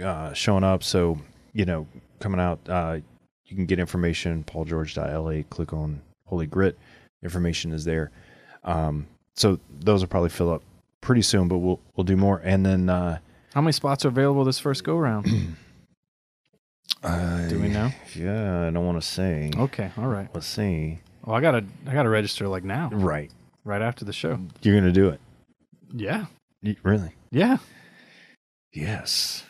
[0.01, 1.19] uh, showing up so
[1.51, 1.85] you know
[2.19, 2.97] coming out uh,
[3.45, 6.77] you can get information paulgeorge.la click on holy grit
[7.23, 8.11] information is there
[8.63, 10.61] um, so those will probably fill up
[11.01, 13.17] pretty soon but we'll we'll do more and then uh,
[13.53, 15.25] How many spots are available this first go round?
[17.49, 17.91] Do we know?
[18.15, 20.27] yeah i don't want to say Okay, all right.
[20.33, 23.31] let's see Well, I gotta, I gotta register like now, Right.
[23.63, 24.39] right after the show.
[24.61, 25.19] You're going to do it.
[25.93, 26.25] Yeah,
[26.63, 27.11] Y- Really?
[27.31, 27.57] yeah.
[28.73, 29.43] Yes.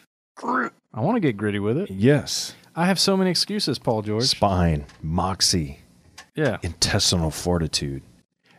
[0.43, 1.89] I want to get gritty with it.
[1.89, 2.53] Yes.
[2.75, 4.23] I have so many excuses, Paul George.
[4.25, 5.79] Spine, moxie,
[6.35, 8.03] Yeah, intestinal fortitude.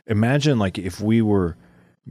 [0.07, 1.57] Imagine like if we were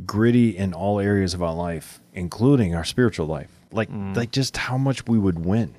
[0.06, 3.50] gritty in all areas of our life, including our spiritual life.
[3.72, 5.76] Like like just how much we would win.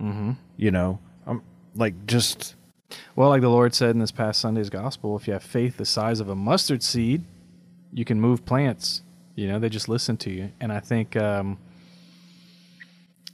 [0.00, 0.32] mm-hmm.
[0.56, 0.98] You know?
[1.26, 1.42] Um
[1.74, 2.54] like just
[3.16, 5.84] Well, like the Lord said in this past Sunday's gospel, if you have faith the
[5.84, 7.24] size of a mustard seed,
[7.92, 9.02] you can move plants.
[9.34, 10.52] You know, they just listen to you.
[10.60, 11.58] And I think um,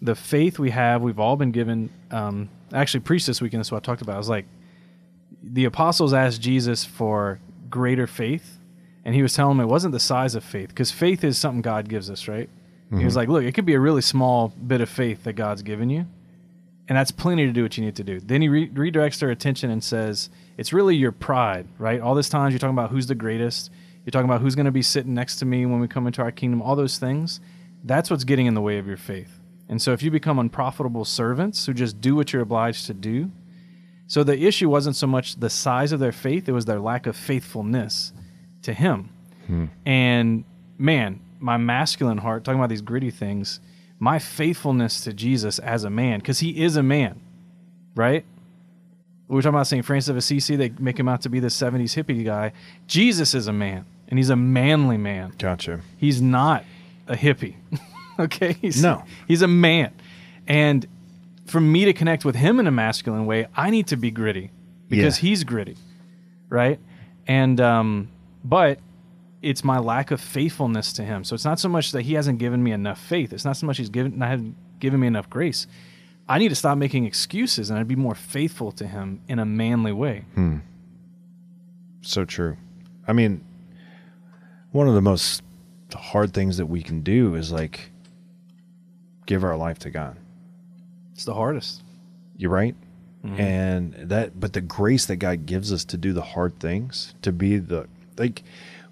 [0.03, 1.91] the faith we have, we've all been given.
[2.11, 3.61] Um, actually preached this weekend.
[3.61, 4.17] That's what I talked about.
[4.17, 4.47] I was like,
[5.53, 7.41] the apostles asked Jesus for
[7.71, 8.59] greater faith,
[9.05, 11.63] and he was telling them it wasn't the size of faith, because faith is something
[11.63, 12.49] God gives us, right?
[12.91, 13.19] He was mm-hmm.
[13.19, 16.07] like, look, it could be a really small bit of faith that God's given you,
[16.89, 18.21] and that's plenty to do what you need to do.
[18.21, 22.01] Then he re- redirects their attention and says, "It's really your pride, right?
[22.01, 23.71] All this times you're talking about who's the greatest.
[24.05, 26.23] You're talking about who's going to be sitting next to me when we come into
[26.23, 26.61] our kingdom.
[26.61, 27.41] All those things.
[27.83, 29.41] That's what's getting in the way of your faith.
[29.69, 33.31] And so, if you become unprofitable servants who just do what you're obliged to do,
[34.07, 37.07] so the issue wasn't so much the size of their faith; it was their lack
[37.07, 38.13] of faithfulness
[38.63, 39.11] to Him.
[39.47, 39.67] Hmm.
[39.85, 40.45] And
[40.79, 43.61] man, my masculine heart, talking about these gritty things,
[43.99, 47.21] my faithfulness to Jesus as a man, because he is a man,
[47.95, 48.25] right?
[49.29, 49.85] We were talking about St.
[49.85, 52.53] Francis of Assisi, they make him out to be the 70s hippie guy.
[52.87, 55.33] Jesus is a man, and he's a manly man.
[55.39, 55.81] gotcha.
[55.97, 56.65] He's not
[57.09, 57.57] a hippie.
[58.19, 58.55] okay?
[58.55, 59.05] He's, No.
[59.27, 59.93] He's a man.
[60.47, 60.87] And
[61.47, 64.51] for me to connect with him in a masculine way, I need to be gritty
[64.89, 65.29] because Yeah.
[65.29, 65.77] he's gritty.
[66.49, 66.79] Right?
[67.27, 68.09] And, um,
[68.45, 68.79] but
[69.43, 71.25] it's my lack of faithfulness to him.
[71.25, 73.33] So it's not so much that he hasn't given me enough faith.
[73.33, 74.39] It's not so much he's given, not
[74.81, 75.67] given me enough grace.
[76.29, 79.45] I need to stop making excuses and I'd be more faithful to him in a
[79.45, 80.25] manly way.
[82.03, 82.57] So true.
[83.07, 83.43] I mean,
[84.73, 85.43] one of the most
[85.95, 87.91] hard things that we can do is like
[89.27, 90.17] give our life to God.
[91.15, 91.83] It's the hardest.
[92.37, 92.75] You're right.
[93.39, 97.33] And that, but the grace that God gives us to do the hard things, to
[97.33, 97.89] be the,
[98.19, 98.43] like,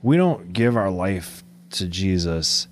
[0.00, 2.66] we don't give our life to Jesus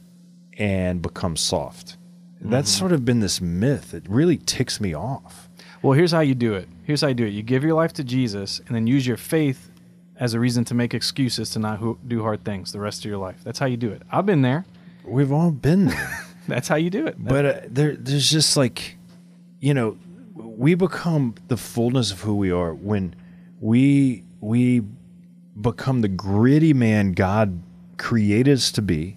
[0.56, 1.98] and become soft.
[2.40, 3.92] That's sort of been this myth.
[3.92, 5.50] It really ticks me off.
[5.82, 6.66] Well, here's how you do it.
[6.84, 7.34] Here's how you do it.
[7.34, 9.70] You give your life to Jesus and then use your faith
[10.16, 13.10] as a reason to make excuses to not ho- do hard things the rest of
[13.10, 13.36] your life.
[13.44, 14.00] That's how you do it.
[14.10, 14.64] I've been there.
[15.04, 16.20] We've all been there.
[16.48, 17.16] That's how you do it.
[17.22, 18.96] but uh, there, there's just like,
[19.60, 19.96] you know,
[20.34, 23.14] we become the fullness of who we are when
[23.60, 24.82] we we
[25.60, 27.60] become the gritty man God
[27.98, 29.16] created us to be,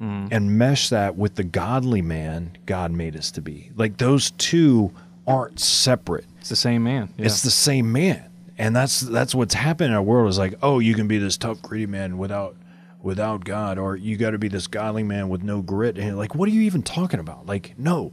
[0.00, 0.28] Mm.
[0.30, 3.70] and mesh that with the godly man God made us to be.
[3.76, 4.92] Like those two
[5.26, 6.24] aren't separate.
[6.38, 7.12] It's the same man.
[7.18, 7.26] Yeah.
[7.26, 8.24] It's the same man.
[8.56, 11.36] And that's that's what's happened in our world is like, oh, you can be this
[11.36, 12.56] tough, gritty man without
[13.02, 15.98] without God, or you got to be this godly man with no grit.
[15.98, 17.44] And like, what are you even talking about?
[17.46, 18.12] Like, no,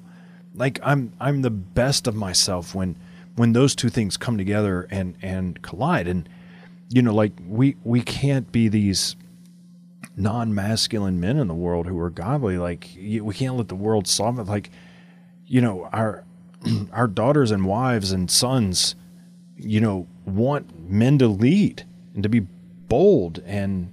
[0.58, 2.97] like I'm I'm the best of myself when
[3.36, 6.08] when those two things come together and and collide.
[6.08, 6.28] And
[6.89, 9.16] you know, like we we can't be these
[10.16, 12.58] non-masculine men in the world who are godly.
[12.58, 14.47] Like we can't let the world solve it.
[14.47, 14.72] Like
[15.45, 16.26] you know, our
[16.91, 18.95] our daughters and wives and sons,
[19.55, 21.86] you know, want men to lead
[22.16, 23.91] and to be bold, and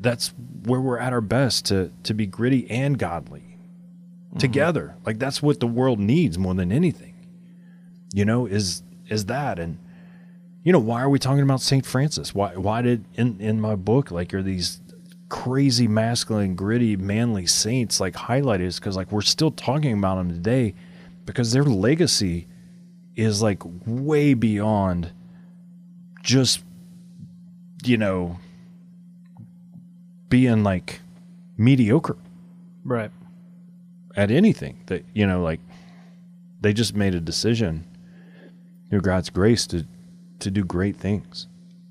[0.00, 0.32] that's
[0.64, 3.55] where we're at our best to to be gritty and godly
[4.36, 4.52] Mm-hmm.
[4.52, 4.96] together.
[5.04, 7.14] Like that's what the world needs more than anything.
[8.12, 9.78] You know, is is that and
[10.62, 12.34] you know why are we talking about Saint Francis?
[12.34, 14.80] Why why did in in my book like are these
[15.28, 18.62] crazy masculine, gritty, manly saints like highlighted?
[18.62, 20.74] Is because like we're still talking about them today
[21.24, 22.46] because their legacy
[23.16, 25.12] is like way beyond
[26.22, 26.62] just
[27.84, 28.38] you know
[30.28, 31.00] being like
[31.56, 32.16] mediocre
[32.84, 33.10] right.
[34.16, 35.60] At anything that you know like
[36.60, 37.84] they just made a decision
[38.90, 39.84] through god's grace to
[40.38, 41.46] to do great things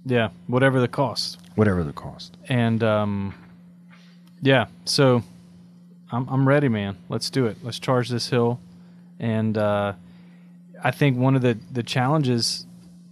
[0.05, 0.29] Yeah.
[0.47, 1.39] Whatever the cost.
[1.55, 3.33] whatever the cost And um,
[4.41, 5.23] yeah, so
[6.11, 6.97] I'm I'm ready, man.
[7.09, 7.57] Let's do it.
[7.63, 8.59] Let's charge this hill.
[9.19, 9.93] And uh,
[10.83, 12.67] I think one of the the challenges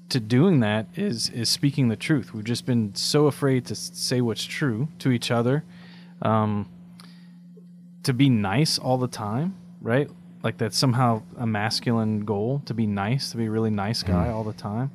[0.10, 2.34] to doing that is is speaking the truth.
[2.34, 5.64] We've just been so afraid to say what's true to each other,
[6.22, 6.68] um,
[8.04, 10.10] to be nice all the time, right?
[10.44, 14.08] Like that's somehow a masculine goal to be nice, to be a really nice mm.
[14.08, 14.92] guy all the time.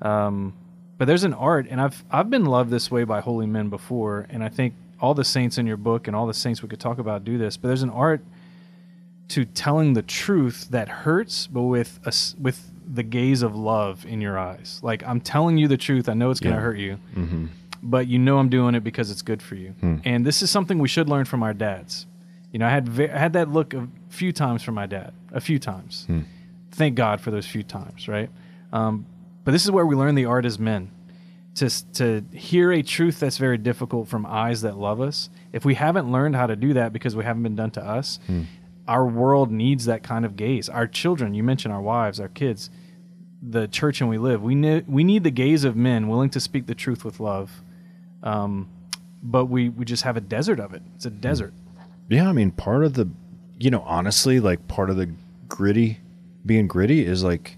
[0.00, 0.54] Um,
[0.96, 4.26] but there's an art, and I've I've been loved this way by holy men before,
[4.30, 6.80] and I think all the saints in your book and all the saints we could
[6.80, 7.56] talk about do this.
[7.56, 8.20] But there's an art
[9.28, 14.20] to telling the truth that hurts, but with a with the gaze of love in
[14.20, 14.80] your eyes.
[14.82, 16.08] Like I'm telling you the truth.
[16.08, 16.64] I know it's going to Yeah.
[16.64, 17.46] hurt you, mm-hmm.
[17.82, 19.70] but you know I'm doing it because it's good for you.
[19.80, 19.96] Hmm.
[20.04, 22.06] And this is something we should learn from our dads.
[22.52, 25.12] You know, I had ve- I had that look a few times from my dad,
[25.32, 26.06] a few times.
[26.72, 28.30] Thank God for those few times, right?
[28.72, 29.06] Um,
[29.44, 30.90] but this is where we learn the art as men
[31.56, 35.28] to to hear a truth that's very difficult from eyes that love us.
[35.52, 38.18] If we haven't learned how to do that because we haven't been done to us,
[38.86, 40.68] our world needs that kind of gaze.
[40.68, 42.70] Our children, you mentioned our wives, our kids,
[43.42, 44.42] the church and we live.
[44.42, 47.62] We need we need the gaze of men willing to speak the truth with love.
[48.22, 48.68] Um,
[49.22, 50.82] but we we just have a desert of it.
[50.94, 51.52] It's a desert.
[52.08, 53.08] Yeah i mean part of the
[53.58, 55.10] you know honestly like part of the
[55.48, 55.98] gritty
[56.46, 57.56] being gritty is like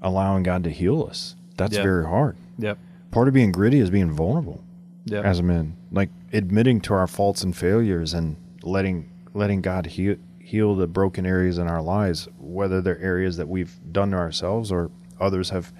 [0.00, 1.82] allowing god to heal us that's Yeah.
[1.82, 2.78] very hard Yep.
[3.10, 4.62] part of being gritty is being vulnerable
[5.06, 5.24] Yep.
[5.24, 10.16] as a man like admitting to our faults and failures and letting letting god heal
[10.38, 14.70] heal the broken areas in our lives whether they're areas that we've done to ourselves
[14.70, 14.90] or
[15.20, 15.72] others have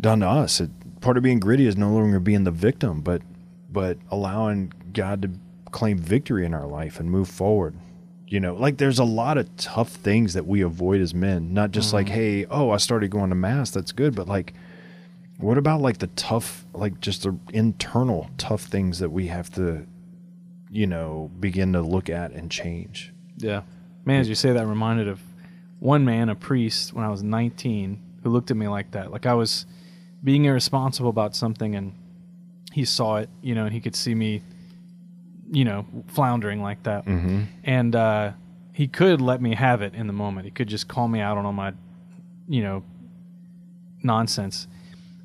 [0.00, 0.70] done to us it,
[1.00, 3.22] part of being gritty is no longer being the victim but
[3.70, 5.30] but allowing god to
[5.70, 7.74] claim victory in our life and move forward
[8.26, 11.70] you know like there's a lot of tough things that we avoid as men not
[11.70, 12.14] just like mm-hmm.
[12.14, 14.54] hey oh i started going to mass that's good but like
[15.40, 19.86] what about like the tough, like just the internal tough things that we have to,
[20.70, 23.12] you know, begin to look at and change?
[23.38, 23.62] Yeah.
[24.04, 25.20] Man, as you say that, I'm reminded of
[25.78, 29.10] one man, a priest, when I was 19, who looked at me like that.
[29.10, 29.64] Like I was
[30.22, 31.94] being irresponsible about something, and
[32.72, 34.42] he saw it, you know, and he could see me,
[35.50, 37.04] you know, floundering like that.
[37.06, 37.42] Mm-hmm.
[37.64, 38.32] And uh,
[38.72, 40.44] he could let me have it in the moment.
[40.44, 41.72] He could just call me out on all my,
[42.48, 42.84] you know,
[44.02, 44.68] nonsense.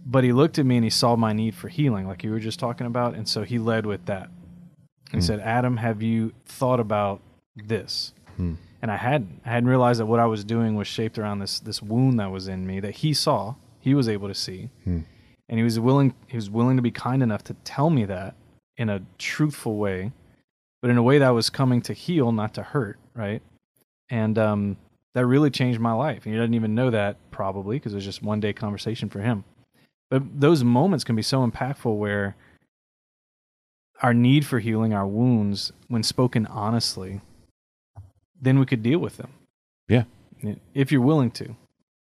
[0.06, 2.40] But he looked at me and he saw my need for healing, like you were
[2.40, 3.16] just talking about.
[3.16, 4.30] And so he led with that.
[5.12, 7.22] And said, Adam, have you thought about
[7.56, 8.12] this?
[8.82, 9.42] And I hadn't.
[9.46, 12.32] I hadn't realized that what I was doing was shaped around this this wound that
[12.32, 14.70] was in me that he saw, he was able to see.
[15.48, 18.36] And he was willing he was willing to be kind enough to tell me that
[18.78, 20.12] in a truthful way,
[20.82, 23.42] but in a way that was coming to heal, not to hurt, right?
[24.10, 24.78] And um,
[25.14, 26.26] that really changed my life.
[26.26, 29.22] And he doesn't even know that probably because it was just one day conversation for
[29.22, 29.44] him.
[30.10, 32.36] But those moments can be so impactful where
[34.02, 37.22] our need for healing our wounds, when spoken honestly,
[38.40, 39.32] then we could deal with them.
[39.88, 40.04] Yeah.
[40.74, 41.56] If you're willing to,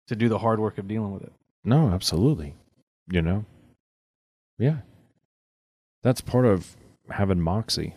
[0.07, 1.33] to do the hard work of dealing with it.
[1.63, 2.55] No, absolutely.
[3.09, 3.45] You know,
[4.57, 4.77] yeah,
[6.03, 6.75] that's part of
[7.09, 7.95] having moxie.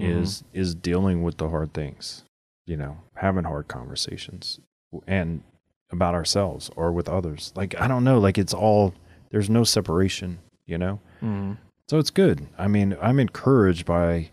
[0.00, 2.22] Is is dealing with the hard things.
[2.66, 4.60] You know, having hard conversations
[5.08, 5.42] and
[5.90, 7.52] about ourselves or with others.
[7.56, 8.18] Like I don't know.
[8.20, 8.94] Like it's all
[9.30, 10.38] there's no separation.
[10.66, 11.00] You know.
[11.20, 11.56] Mhm.
[11.88, 12.46] So it's good.
[12.56, 14.30] I mean, I'm encouraged by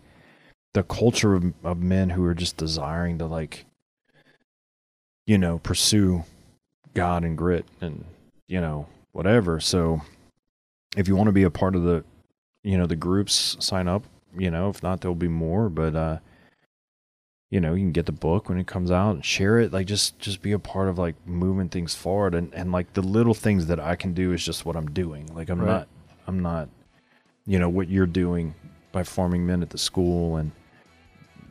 [0.74, 3.64] the culture of, of men who are just desiring to like
[5.26, 6.22] you know pursue
[6.94, 8.04] god and grit and
[8.46, 10.02] you know whatever so
[10.96, 12.04] if you want to be a part of the
[12.66, 14.02] you know the groups sign up
[14.36, 16.18] you know if not there'll be more but uh
[17.50, 19.86] you know you can get the book when it comes out and share it like
[19.86, 23.34] just just be a part of like moving things forward and and like the little
[23.34, 25.66] things that i can do is just what i'm doing like i'm Right.
[25.68, 25.88] not
[26.26, 26.68] i'm not
[27.46, 28.54] you know what you're doing
[28.90, 30.50] by forming men at the school and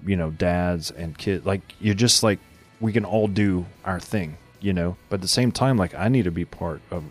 [0.05, 2.39] you know dads and kids like you're just like
[2.81, 6.09] we can all do our thing you know but at the same time like i
[6.09, 7.05] need to be part of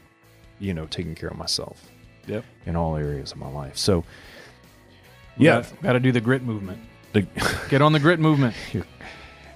[0.58, 1.88] you know taking care of myself
[2.26, 2.44] Yep.
[2.66, 4.04] in all areas of my life so
[5.36, 6.78] yeah Got to do the grit movement.
[7.12, 7.22] the,
[7.68, 8.54] Get on the grit movement.
[8.72, 8.86] You're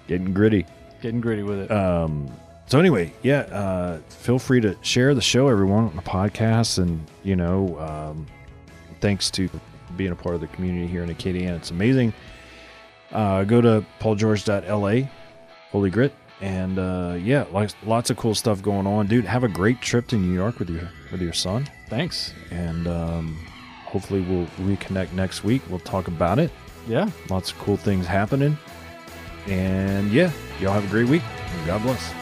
[0.07, 0.67] getting gritty
[1.03, 1.71] Getting gritty with it.
[1.71, 2.31] um
[2.67, 7.05] so anyway yeah uh feel free to share the show everyone on the podcast and
[7.23, 8.27] you know um
[9.01, 9.49] thanks to
[9.97, 12.13] being a part of the community here in acadiana it's amazing
[13.13, 15.09] uh go to paulgeorge.la
[15.71, 19.49] holy grit and uh yeah lots, lots of cool stuff going on dude have a
[19.49, 22.33] great trip to new york with your with your son Thanks.
[22.51, 23.39] and um
[23.87, 25.63] hopefully we'll reconnect next week.
[25.71, 26.51] We'll talk about it.
[26.87, 27.09] Yeah.
[27.31, 28.57] lots of cool things happening.
[29.47, 30.31] And yeah
[30.61, 31.23] y'all have a great week.
[31.67, 32.13] God bless